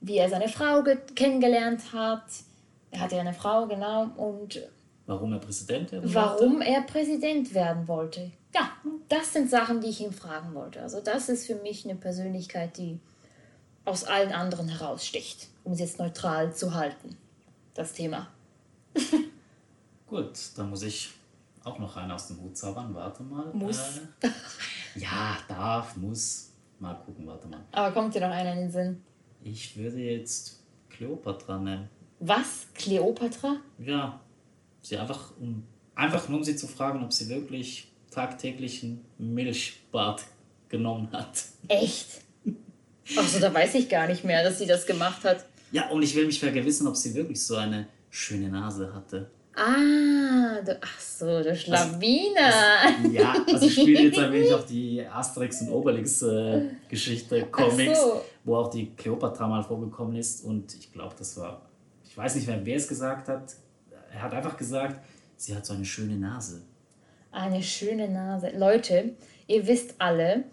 wie 0.00 0.16
er 0.16 0.30
seine 0.30 0.48
Frau 0.48 0.82
ge- 0.82 0.96
kennengelernt 1.14 1.92
hat. 1.92 2.24
Er 2.90 3.00
hatte 3.00 3.16
ja 3.16 3.20
eine 3.20 3.34
Frau, 3.34 3.66
genau. 3.66 4.06
Und 4.16 4.62
Warum 5.06 5.32
er 5.34 5.38
Präsident 5.38 5.92
werden 5.92 6.04
wollte? 6.04 6.14
warum 6.14 6.60
er 6.62 6.80
Präsident 6.82 7.52
werden 7.54 7.86
wollte. 7.88 8.30
Ja, 8.54 8.70
das 9.10 9.32
sind 9.34 9.50
Sachen, 9.50 9.80
die 9.82 9.88
ich 9.88 10.00
ihn 10.00 10.12
fragen 10.12 10.54
wollte. 10.54 10.80
Also 10.80 11.00
das 11.00 11.28
ist 11.28 11.46
für 11.46 11.56
mich 11.56 11.84
eine 11.84 11.96
Persönlichkeit, 11.96 12.78
die 12.78 12.98
aus 13.84 14.04
allen 14.04 14.32
anderen 14.32 14.68
heraussticht, 14.68 15.48
um 15.64 15.72
es 15.72 15.80
jetzt 15.80 15.98
neutral 15.98 16.54
zu 16.54 16.74
halten, 16.74 17.16
das 17.74 17.92
Thema. 17.92 18.28
Gut, 20.06 20.32
dann 20.56 20.70
muss 20.70 20.82
ich 20.82 21.10
auch 21.64 21.78
noch 21.78 21.96
einen 21.96 22.10
aus 22.10 22.28
dem 22.28 22.40
Hut 22.40 22.56
zaubern. 22.56 22.94
Warte 22.94 23.22
mal. 23.22 23.46
Muss. 23.52 23.98
Äh, 24.20 24.28
ja, 24.96 25.38
darf, 25.48 25.96
muss. 25.96 26.50
Mal 26.78 26.94
gucken, 26.94 27.26
warte 27.26 27.46
mal. 27.46 27.60
Aber 27.72 27.92
kommt 27.92 28.14
dir 28.14 28.20
noch 28.20 28.30
einer 28.30 28.52
in 28.52 28.58
den 28.58 28.70
Sinn? 28.70 29.02
Ich 29.42 29.76
würde 29.76 29.98
jetzt 29.98 30.60
Kleopatra 30.90 31.58
nennen. 31.58 31.88
Was? 32.20 32.66
Kleopatra? 32.74 33.56
Ja, 33.78 34.20
sie 34.80 34.96
einfach, 34.98 35.32
um, 35.40 35.64
einfach 35.94 36.28
nur 36.28 36.38
um 36.38 36.44
sie 36.44 36.56
zu 36.56 36.66
fragen, 36.66 37.02
ob 37.02 37.12
sie 37.12 37.28
wirklich 37.28 37.88
tagtäglich 38.10 38.82
ein 38.82 39.04
Milchbad 39.18 40.24
genommen 40.68 41.08
hat. 41.12 41.44
Echt? 41.68 42.22
Achso, 43.16 43.40
da 43.40 43.52
weiß 43.52 43.74
ich 43.76 43.88
gar 43.88 44.06
nicht 44.06 44.24
mehr, 44.24 44.44
dass 44.44 44.58
sie 44.58 44.66
das 44.66 44.86
gemacht 44.86 45.24
hat. 45.24 45.44
Ja, 45.72 45.88
und 45.88 46.02
ich 46.02 46.14
will 46.14 46.26
mich 46.26 46.38
vergewissern, 46.38 46.86
ob 46.86 46.96
sie 46.96 47.14
wirklich 47.14 47.42
so 47.42 47.56
eine 47.56 47.88
schöne 48.10 48.48
Nase 48.48 48.92
hatte. 48.94 49.30
Ah, 49.54 50.60
du, 50.64 50.78
ach 50.80 51.00
so, 51.00 51.42
du 51.42 51.54
Schlawiner. 51.54 53.10
Ja, 53.10 53.34
also 53.46 53.66
ich 53.66 53.74
spiele 53.74 54.04
jetzt 54.04 54.18
ein 54.18 54.32
wenig 54.32 54.52
auf 54.52 54.64
die 54.64 55.04
Asterix 55.06 55.60
und 55.62 55.70
Obelix 55.70 56.22
äh, 56.22 56.68
Geschichte, 56.88 57.46
Comics, 57.46 58.00
so. 58.00 58.22
wo 58.44 58.56
auch 58.56 58.70
die 58.70 58.94
Kleopatra 58.94 59.46
mal 59.48 59.62
vorgekommen 59.62 60.16
ist 60.16 60.44
und 60.44 60.74
ich 60.74 60.92
glaube, 60.92 61.14
das 61.18 61.36
war, 61.38 61.62
ich 62.04 62.16
weiß 62.16 62.34
nicht 62.36 62.48
wer 62.48 62.76
es 62.76 62.88
gesagt 62.88 63.28
hat. 63.28 63.54
Er 64.12 64.22
hat 64.22 64.34
einfach 64.34 64.56
gesagt, 64.56 65.00
sie 65.36 65.54
hat 65.54 65.64
so 65.64 65.74
eine 65.74 65.84
schöne 65.84 66.16
Nase. 66.16 66.62
Eine 67.30 67.62
schöne 67.62 68.08
Nase. 68.10 68.52
Leute, 68.56 69.14
ihr 69.46 69.66
wisst 69.66 69.94
alle, 69.98 70.44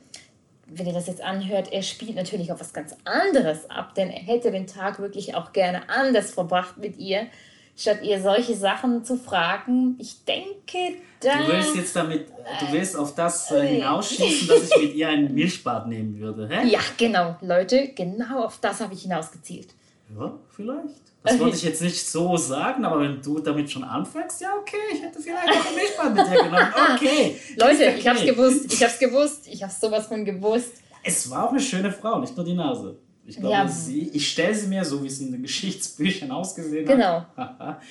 wenn 0.72 0.88
ihr 0.88 0.94
das 0.94 1.08
jetzt 1.08 1.22
anhört, 1.22 1.72
er 1.72 1.82
spielt 1.82 2.16
natürlich 2.16 2.52
auf 2.52 2.60
was 2.60 2.74
ganz 2.74 2.96
anderes 3.06 3.70
ab, 3.70 3.96
denn 3.96 4.10
er 4.10 4.22
hätte 4.22 4.52
den 4.52 4.68
Tag 4.68 5.00
wirklich 5.00 5.36
auch 5.36 5.54
gerne 5.54 5.90
anders 5.90 6.32
verbracht 6.32 6.78
mit 6.78 6.98
ihr, 6.98 7.28
statt 7.76 8.00
ihr 8.04 8.22
solche 8.22 8.56
Sachen 8.56 9.04
zu 9.04 9.18
fragen. 9.18 9.96
Ich 10.00 10.26
denke, 10.26 10.98
da. 11.22 11.44
Du 11.44 11.54
willst 11.54 11.76
jetzt 11.76 11.96
damit, 11.96 12.28
du 12.30 12.72
willst 12.72 12.98
auf 12.98 13.16
das 13.16 13.52
äh, 13.52 13.66
hinausschießen, 13.68 14.48
dass 14.48 14.72
ich 14.72 14.82
mit 14.82 14.96
ihr 14.96 15.10
ein 15.10 15.34
Milchbad 15.34 15.88
nehmen 15.88 16.20
würde, 16.20 16.48
hä? 16.50 16.68
Ja, 16.68 16.80
genau, 16.98 17.38
Leute, 17.42 17.90
genau 17.90 18.44
auf 18.44 18.60
das 18.60 18.82
habe 18.82 18.94
ich 18.94 19.04
hinausgezielt. 19.04 19.74
Ja, 20.18 20.40
vielleicht. 20.50 21.02
Das 21.24 21.38
wollte 21.40 21.58
ich 21.58 21.64
jetzt 21.64 21.82
nicht 21.82 22.08
so 22.08 22.36
sagen, 22.38 22.86
aber 22.86 23.02
wenn 23.02 23.22
du 23.22 23.40
damit 23.40 23.70
schon 23.70 23.84
anfängst, 23.84 24.42
ja, 24.42 24.50
okay, 24.60 24.78
ich 24.94 25.02
hätte 25.02 25.22
vielleicht 25.22 25.50
auch 25.50 25.68
ein 25.68 25.76
Milchbad 25.76 26.16
mit 26.16 26.28
dir 26.28 26.44
genommen. 26.44 26.74
Okay. 26.96 27.36
Leute, 27.58 27.84
ist 27.84 28.00
ich 28.00 28.08
hab's 28.08 28.22
okay. 28.22 28.32
gewusst, 28.32 28.74
ich 28.74 28.84
hab's 28.84 29.00
gewusst, 29.00 29.48
ich 29.48 29.64
hab's 29.64 29.80
sowas 29.80 30.08
von 30.08 30.24
gewusst. 30.26 30.74
Es 31.04 31.30
war 31.30 31.46
auch 31.48 31.52
eine 31.52 31.60
schöne 31.60 31.92
Frau, 31.92 32.20
nicht 32.20 32.36
nur 32.36 32.46
die 32.46 32.54
Nase. 32.54 32.98
Ich 33.26 33.36
glaube, 33.38 33.54
Ja. 33.54 33.68
sie, 33.68 34.10
ich 34.10 34.32
stelle 34.32 34.56
sie 34.56 34.68
mir 34.68 34.84
so, 34.84 35.04
wie 35.04 35.08
es 35.08 35.20
in 35.20 35.32
den 35.32 35.44
Geschichtsbüchern 35.44 36.32
ausgesehen 36.32 36.86
Genau. 36.88 37.26
hat. 37.38 37.60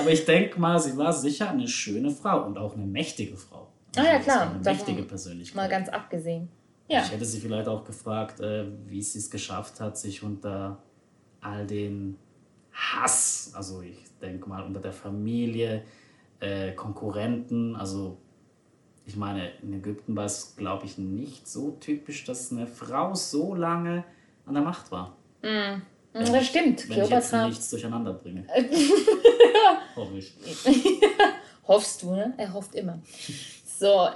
aber 0.00 0.10
ich 0.10 0.24
denke 0.26 0.60
mal, 0.60 0.78
sie 0.78 0.96
war 0.96 1.12
sicher 1.12 1.48
eine 1.50 1.66
schöne 1.66 2.10
Frau 2.10 2.44
und 2.44 2.58
auch 2.58 2.74
eine 2.74 2.84
mächtige 2.84 3.36
Frau. 3.36 3.68
Ah 3.96 4.02
ja, 4.02 4.16
es 4.18 4.24
klar, 4.24 4.50
Eine 4.50 4.58
mächtige 4.58 5.02
Persönlichkeit. 5.04 5.56
Mal 5.56 5.68
ganz 5.68 5.88
abgesehen. 5.88 6.48
Ja. 6.88 7.02
Ich 7.02 7.12
hätte 7.12 7.24
sie 7.24 7.40
vielleicht 7.40 7.68
auch 7.68 7.84
gefragt, 7.84 8.40
äh, 8.40 8.66
wie 8.86 9.00
sie 9.00 9.18
es 9.18 9.30
geschafft 9.30 9.80
hat, 9.80 9.96
sich 9.96 10.22
unter 10.22 10.82
all 11.44 11.66
den 11.66 12.16
Hass, 12.72 13.52
also 13.54 13.82
ich 13.82 13.96
denke 14.20 14.48
mal 14.48 14.62
unter 14.64 14.80
der 14.80 14.92
Familie, 14.92 15.82
äh, 16.40 16.72
Konkurrenten, 16.72 17.76
also 17.76 18.18
ich 19.06 19.16
meine, 19.16 19.50
in 19.62 19.74
Ägypten 19.74 20.16
war 20.16 20.24
es, 20.24 20.56
glaube 20.56 20.86
ich, 20.86 20.96
nicht 20.98 21.46
so 21.46 21.72
typisch, 21.72 22.24
dass 22.24 22.50
eine 22.50 22.66
Frau 22.66 23.14
so 23.14 23.54
lange 23.54 24.02
an 24.46 24.54
der 24.54 24.62
Macht 24.62 24.90
war. 24.90 25.16
Mm, 25.42 25.82
Das 26.14 26.46
stimmt, 26.46 26.88
Wenn 26.88 27.02
ich 27.02 27.10
jetzt 27.10 27.28
Kleopatra. 27.28 27.46
nichts 27.48 27.70
durcheinander 27.70 28.14
bringe. 28.14 28.46
Hoffe 29.96 30.16
ich. 30.18 30.32
Hoffst 31.68 32.02
du, 32.02 32.12
ne? 32.12 32.34
Er 32.36 32.52
hofft 32.52 32.74
immer. 32.74 33.00
So, 33.78 34.08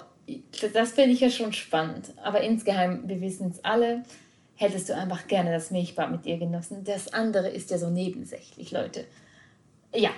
das 0.73 0.93
finde 0.93 1.11
ich 1.13 1.21
ja 1.21 1.31
schon 1.31 1.53
spannend. 1.53 2.13
Aber 2.23 2.41
insgeheim, 2.43 3.03
wir 3.07 3.21
wissen 3.21 3.51
es 3.51 3.65
alle, 3.65 4.03
hättest 4.59 4.89
du 4.89 4.97
einfach 4.97 5.27
gerne 5.29 5.53
das 5.53 5.71
Milchbad 5.71 6.11
mit 6.11 6.27
ihr 6.27 6.37
genossen. 6.37 6.83
Das 6.85 7.13
andere 7.13 7.49
ist 7.49 7.71
ja 7.71 7.79
so 7.79 7.91
nebensächlich, 7.91 8.73
Leute. 8.73 9.05
Ja. 9.95 10.11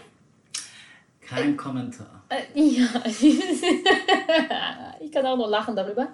Kein 1.21 1.57
Kommentar. 1.57 2.25
Äh, 2.31 2.59
ja. 2.59 2.89
ich 5.01 5.13
kann 5.13 5.27
auch 5.27 5.37
nur 5.37 5.49
lachen 5.49 5.77
darüber. 5.77 6.09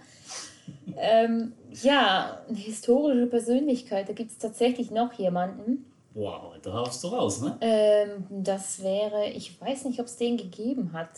Ähm, 0.96 1.52
ja, 1.70 2.42
eine 2.48 2.58
historische 2.58 3.26
Persönlichkeit. 3.26 4.08
Da 4.08 4.12
gibt 4.12 4.32
es 4.32 4.38
tatsächlich 4.38 4.90
noch 4.90 5.12
jemanden. 5.12 5.86
Wow, 6.12 6.54
da 6.62 6.72
haust 6.72 7.04
du 7.04 7.08
raus, 7.08 7.40
ne? 7.42 7.56
Ähm, 7.60 8.26
das 8.30 8.82
wäre, 8.82 9.28
ich 9.30 9.60
weiß 9.60 9.84
nicht, 9.84 10.00
ob 10.00 10.06
es 10.06 10.16
den 10.16 10.36
gegeben 10.36 10.92
hat. 10.92 11.10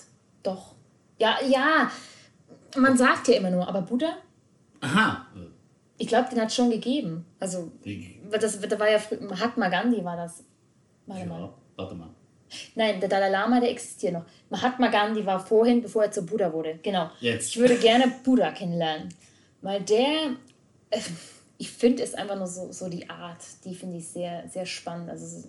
Doch. 0.42 0.74
Ja, 1.18 1.36
ja. 1.48 1.90
Man 2.76 2.98
sagt 2.98 3.28
ja 3.28 3.36
immer 3.36 3.50
nur, 3.50 3.66
aber 3.66 3.80
Buddha? 3.80 4.18
Aha. 4.80 5.26
Ich 5.98 6.06
glaube, 6.08 6.28
den 6.30 6.40
hat 6.40 6.48
es 6.48 6.54
schon 6.54 6.70
gegeben. 6.70 7.26
Also, 7.40 7.72
Wie- 7.82 8.20
das, 8.30 8.60
da 8.60 8.78
war 8.78 8.88
ja 8.90 8.98
frü- 8.98 9.20
Mahatma 9.20 9.68
Gandhi 9.68 10.04
war 10.04 10.16
das. 10.16 10.44
Warte 11.06 11.26
mal. 11.26 11.40
Ja, 11.40 11.54
warte 11.76 11.94
mal. 11.96 12.10
Nein, 12.74 12.98
der 13.00 13.08
Dalai 13.08 13.28
Lama, 13.30 13.60
der 13.60 13.70
existiert 13.70 14.12
noch. 14.14 14.24
Mahatma 14.48 14.88
Gandhi 14.88 15.26
war 15.26 15.38
vorhin, 15.44 15.82
bevor 15.82 16.04
er 16.04 16.10
zu 16.12 16.24
Buddha 16.24 16.52
wurde. 16.52 16.78
Genau. 16.82 17.10
Jetzt. 17.20 17.48
Ich 17.50 17.58
würde 17.58 17.76
gerne 17.76 18.10
Buddha 18.24 18.52
kennenlernen. 18.52 19.08
Weil 19.60 19.82
der, 19.82 20.36
äh, 20.90 21.00
ich 21.58 21.70
finde 21.70 22.02
es 22.04 22.14
einfach 22.14 22.36
nur 22.36 22.46
so, 22.46 22.70
so 22.72 22.88
die 22.88 23.10
Art, 23.10 23.42
die 23.64 23.74
finde 23.74 23.98
ich 23.98 24.08
sehr, 24.08 24.48
sehr 24.48 24.64
spannend. 24.66 25.10
Also 25.10 25.26
so 25.26 25.48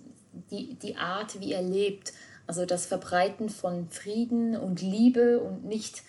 die, 0.51 0.73
die 0.75 0.95
Art, 0.97 1.39
wie 1.39 1.53
er 1.53 1.61
lebt. 1.61 2.11
Also 2.47 2.65
das 2.65 2.87
Verbreiten 2.87 3.49
von 3.49 3.87
Frieden 3.89 4.57
und 4.57 4.81
Liebe 4.81 5.39
und 5.39 5.65
nicht 5.65 6.01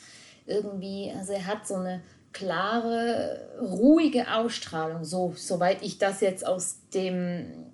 irgendwie, 0.46 1.12
also 1.16 1.32
er 1.34 1.46
hat 1.46 1.66
so 1.68 1.74
eine 1.74 2.00
klare, 2.32 3.48
ruhige 3.60 4.32
Ausstrahlung, 4.32 5.04
so, 5.04 5.34
soweit 5.36 5.82
ich 5.82 5.98
das 5.98 6.20
jetzt 6.20 6.46
aus 6.46 6.78
dem 6.94 7.66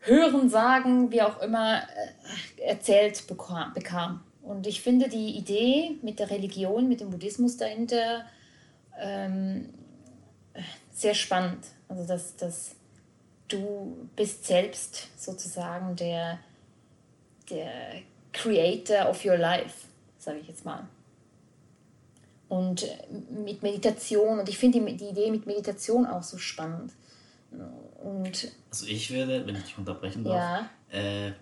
Hören, 0.00 0.50
Sagen, 0.50 1.10
wie 1.10 1.22
auch 1.22 1.40
immer, 1.40 1.78
äh, 1.78 2.62
erzählt 2.62 3.26
bekam. 3.26 4.20
Und 4.42 4.66
ich 4.66 4.82
finde 4.82 5.08
die 5.08 5.36
Idee 5.38 5.96
mit 6.02 6.18
der 6.18 6.30
Religion, 6.30 6.88
mit 6.88 7.00
dem 7.00 7.10
Buddhismus 7.10 7.56
dahinter 7.56 8.26
ähm, 9.00 9.70
sehr 10.92 11.14
spannend. 11.14 11.66
Also, 11.88 12.06
dass, 12.06 12.36
dass 12.36 12.74
du 13.48 14.08
bist 14.14 14.44
selbst 14.44 15.08
sozusagen 15.16 15.96
der, 15.96 16.38
der 17.50 17.70
Creator 18.32 19.08
of 19.08 19.24
your 19.24 19.36
life, 19.36 19.86
sage 20.18 20.38
ich 20.40 20.48
jetzt 20.48 20.64
mal. 20.64 20.86
Und 22.48 22.82
äh, 22.84 22.88
mit 23.44 23.62
Meditation, 23.62 24.38
und 24.38 24.48
ich 24.48 24.58
finde 24.58 24.80
die, 24.80 24.96
die 24.96 25.08
Idee 25.08 25.30
mit 25.30 25.46
Meditation 25.46 26.06
auch 26.06 26.22
so 26.22 26.38
spannend. 26.38 26.92
Und 28.02 28.52
Also 28.70 28.86
ich 28.86 29.10
würde, 29.10 29.46
wenn 29.46 29.56
ich 29.56 29.62
dich 29.64 29.78
unterbrechen 29.78 30.24
darf, 30.24 30.66
Ja. 30.92 31.28
äh, 31.28 31.32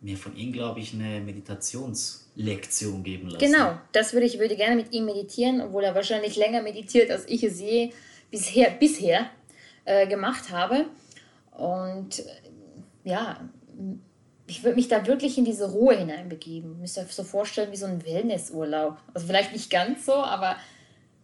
mir 0.00 0.16
von 0.16 0.34
ihm, 0.34 0.52
glaube 0.52 0.80
ich, 0.80 0.94
eine 0.94 1.20
Meditationslektion 1.20 3.02
geben 3.02 3.28
lassen. 3.28 3.44
Genau, 3.52 3.78
das 3.92 4.12
würde 4.12 4.26
ich 4.26 4.38
würde 4.38 4.56
gerne 4.56 4.76
mit 4.76 4.92
ihm 4.92 5.04
meditieren, 5.04 5.60
obwohl 5.60 5.84
er 5.84 5.94
wahrscheinlich 5.94 6.36
länger 6.36 6.62
meditiert, 6.62 7.10
als 7.10 7.28
ich 7.28 7.42
es 7.44 7.60
je 7.60 7.92
bisher, 8.30 8.70
bisher 8.70 9.26
äh, 9.84 10.06
gemacht 10.06 10.50
habe. 10.50 10.86
Und 11.52 12.20
äh, 12.20 12.24
ja, 13.04 13.48
ich 14.50 14.64
würde 14.64 14.74
mich 14.74 14.88
da 14.88 15.06
wirklich 15.06 15.38
in 15.38 15.44
diese 15.44 15.70
Ruhe 15.70 15.96
hineinbegeben. 15.96 16.80
Müsst 16.80 16.96
ihr 16.96 17.04
euch 17.04 17.14
so 17.14 17.22
vorstellen 17.22 17.70
wie 17.70 17.76
so 17.76 17.86
ein 17.86 18.04
Wellnessurlaub. 18.04 18.96
Also 19.14 19.26
vielleicht 19.28 19.52
nicht 19.52 19.70
ganz 19.70 20.04
so, 20.06 20.14
aber 20.14 20.56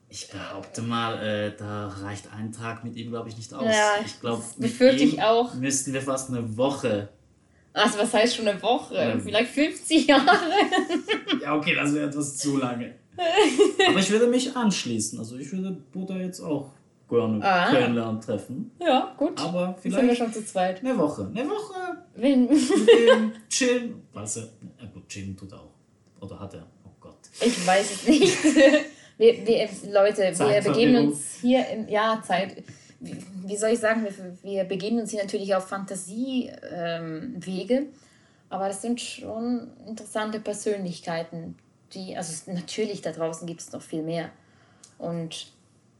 Ich 0.09 0.29
behaupte 0.29 0.83
mal, 0.83 1.19
äh, 1.19 1.53
da 1.59 1.89
reicht 1.89 2.33
ein 2.33 2.53
Tag 2.53 2.85
mit 2.85 2.95
ihm, 2.97 3.11
glaube 3.11 3.29
ich, 3.29 3.37
nicht 3.37 3.53
aus. 3.53 3.65
Ja, 3.65 3.95
ich 4.05 4.21
glaube, 4.21 4.43
mit 4.59 4.81
ihm 5.01 5.19
auch. 5.19 5.53
müssten 5.55 5.93
wir 5.93 6.01
fast 6.01 6.31
eine 6.31 6.57
Woche. 6.57 7.09
also 7.73 7.99
was 7.99 8.15
heißt 8.15 8.37
schon 8.37 8.47
eine 8.47 8.62
Woche? 8.62 8.95
Ähm. 8.95 9.21
Vielleicht 9.21 9.51
50 9.51 10.07
Jahre. 10.07 10.27
Ja, 11.43 11.55
okay, 11.57 11.75
das 11.75 11.93
wäre 11.95 12.09
etwas 12.09 12.37
zu 12.39 12.57
lange. 12.59 12.95
Aber 13.89 13.99
ich 13.99 14.11
würde 14.11 14.29
mich 14.29 14.57
anschließen. 14.57 15.19
Also 15.19 15.37
ich 15.37 15.51
würde 15.51 15.73
Buddha 15.93 16.17
jetzt 16.17 16.41
auch 16.41 16.71
gerne 17.09 17.45
Ah. 17.45 17.71
kennenlernen, 17.71 18.21
treffen. 18.21 18.71
Ja, 18.81 19.14
gut. 19.16 19.40
Aber 19.40 19.69
Jetzt 19.71 19.83
sind 19.83 19.92
wir 19.92 20.01
vielleicht 20.01 20.19
schon 20.19 20.33
zu 20.33 20.45
zweit. 20.45 20.81
eine 20.81 20.97
Woche. 20.99 21.31
Eine 21.35 21.49
Woche 21.49 21.75
Wenn, 22.14 22.49
chillen. 23.49 24.03
Was 24.12 24.37
er, 24.37 24.45
ja 24.81 24.87
gut, 24.92 25.09
chillen 25.09 25.37
tut 25.37 25.53
er 25.53 25.61
auch. 25.61 25.75
Oder 26.21 26.38
hat 26.40 26.55
er? 26.55 26.66
Oh 26.85 26.90
Gott. 27.01 27.19
Ich 27.40 27.66
weiß 27.66 27.90
es 27.92 28.09
nicht. 28.09 28.37
Wir, 29.19 29.47
wir, 29.47 29.66
Leute, 29.90 30.21
wir 30.38 30.61
begeben 30.61 31.07
uns 31.09 31.37
hier 31.40 31.66
im 31.71 31.88
ja, 31.88 32.21
Zeit. 32.23 32.62
Wie 33.01 33.16
wie 33.47 33.57
soll 33.57 33.71
ich 33.71 33.79
sagen, 33.79 34.05
wir, 34.05 34.12
wir 34.42 34.64
begeben 34.64 34.99
uns 34.99 35.11
hier 35.11 35.23
natürlich 35.23 35.55
auf 35.55 35.66
Fantasiewege, 35.69 36.61
ähm, 36.71 37.35
Wege, 37.38 37.87
aber 38.51 38.69
das 38.69 38.83
sind 38.83 39.01
schon 39.01 39.69
interessante 39.87 40.40
Persönlichkeiten, 40.40 41.57
die, 41.95 42.16
also 42.16 42.53
natürlich 42.53 43.01
da 43.03 43.12
draußen 43.12 43.47
gibt 43.47 43.61
es 43.61 43.73
noch 43.73 43.83
viel 43.83 44.03
mehr. 44.03 44.31
Und 44.99 45.47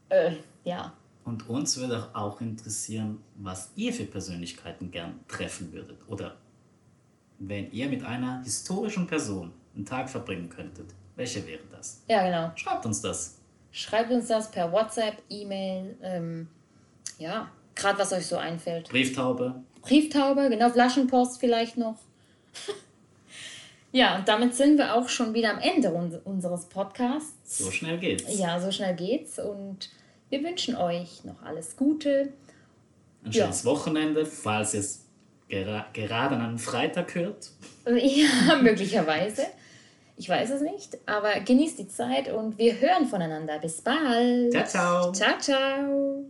äh, 0.09 0.31
ja, 0.63 0.93
Und 1.25 1.49
uns 1.49 1.77
würde 1.77 2.09
auch 2.13 2.39
interessieren, 2.41 3.19
was 3.35 3.71
ihr 3.75 3.93
für 3.93 4.05
Persönlichkeiten 4.05 4.91
gern 4.91 5.19
treffen 5.27 5.71
würdet. 5.73 5.97
Oder 6.07 6.37
wenn 7.39 7.71
ihr 7.71 7.87
mit 7.89 8.03
einer 8.03 8.41
historischen 8.43 9.07
Person 9.07 9.51
einen 9.75 9.85
Tag 9.85 10.09
verbringen 10.09 10.49
könntet, 10.49 10.93
welche 11.15 11.45
wäre 11.45 11.63
das? 11.71 12.03
ja 12.07 12.23
genau. 12.23 12.51
Schreibt 12.55 12.85
uns 12.85 13.01
das. 13.01 13.37
Schreibt 13.71 14.11
uns 14.11 14.27
das 14.27 14.49
per 14.49 14.71
WhatsApp, 14.71 15.21
E-Mail, 15.29 15.97
ähm, 16.01 16.47
ja, 17.19 17.49
gerade 17.75 17.99
was 17.99 18.13
euch 18.13 18.25
so 18.25 18.37
einfällt. 18.37 18.89
Brieftaube. 18.89 19.55
Brieftaube, 19.81 20.49
genau, 20.49 20.69
Flaschenpost 20.69 21.39
vielleicht 21.39 21.77
noch. 21.77 21.97
ja, 23.97 24.17
und 24.17 24.27
damit 24.27 24.53
sind 24.55 24.77
wir 24.77 24.93
auch 24.95 25.09
schon 25.09 25.33
wieder 25.33 25.51
am 25.51 25.59
Ende 25.59 25.91
uns- 25.91 26.15
unseres 26.23 26.65
Podcasts. 26.65 27.57
So 27.59 27.71
schnell 27.71 27.97
geht's. 27.97 28.37
Ja, 28.37 28.59
so 28.59 28.71
schnell 28.71 28.95
geht's 28.95 29.39
und 29.39 29.89
wir 30.29 30.43
wünschen 30.43 30.75
euch 30.75 31.23
noch 31.23 31.41
alles 31.43 31.75
Gute. 31.75 32.33
Ein 33.23 33.31
Ja. 33.31 33.43
schönes 33.43 33.65
Wochenende, 33.65 34.25
falls 34.25 34.73
ihr 34.73 34.81
es 34.81 35.03
gera 35.49 35.85
gerade 35.93 36.35
an 36.35 36.41
einem 36.41 36.59
Freitag 36.59 37.15
hört. 37.15 37.49
Ja, 37.87 38.57
möglicherweise. 38.61 39.43
Ich 40.19 40.27
weiß 40.27 40.49
es 40.49 40.61
nicht, 40.61 40.97
aber 41.05 41.39
genießt 41.41 41.77
die 41.79 41.87
Zeit 41.87 42.31
und 42.33 42.57
wir 42.57 42.79
hören 42.79 43.05
voneinander. 43.07 43.59
Bis 43.59 43.81
bald. 43.81 44.51
Ciao, 44.51 44.65
ciao. 44.65 45.11
Ciao, 45.13 45.37
ciao. 45.39 46.25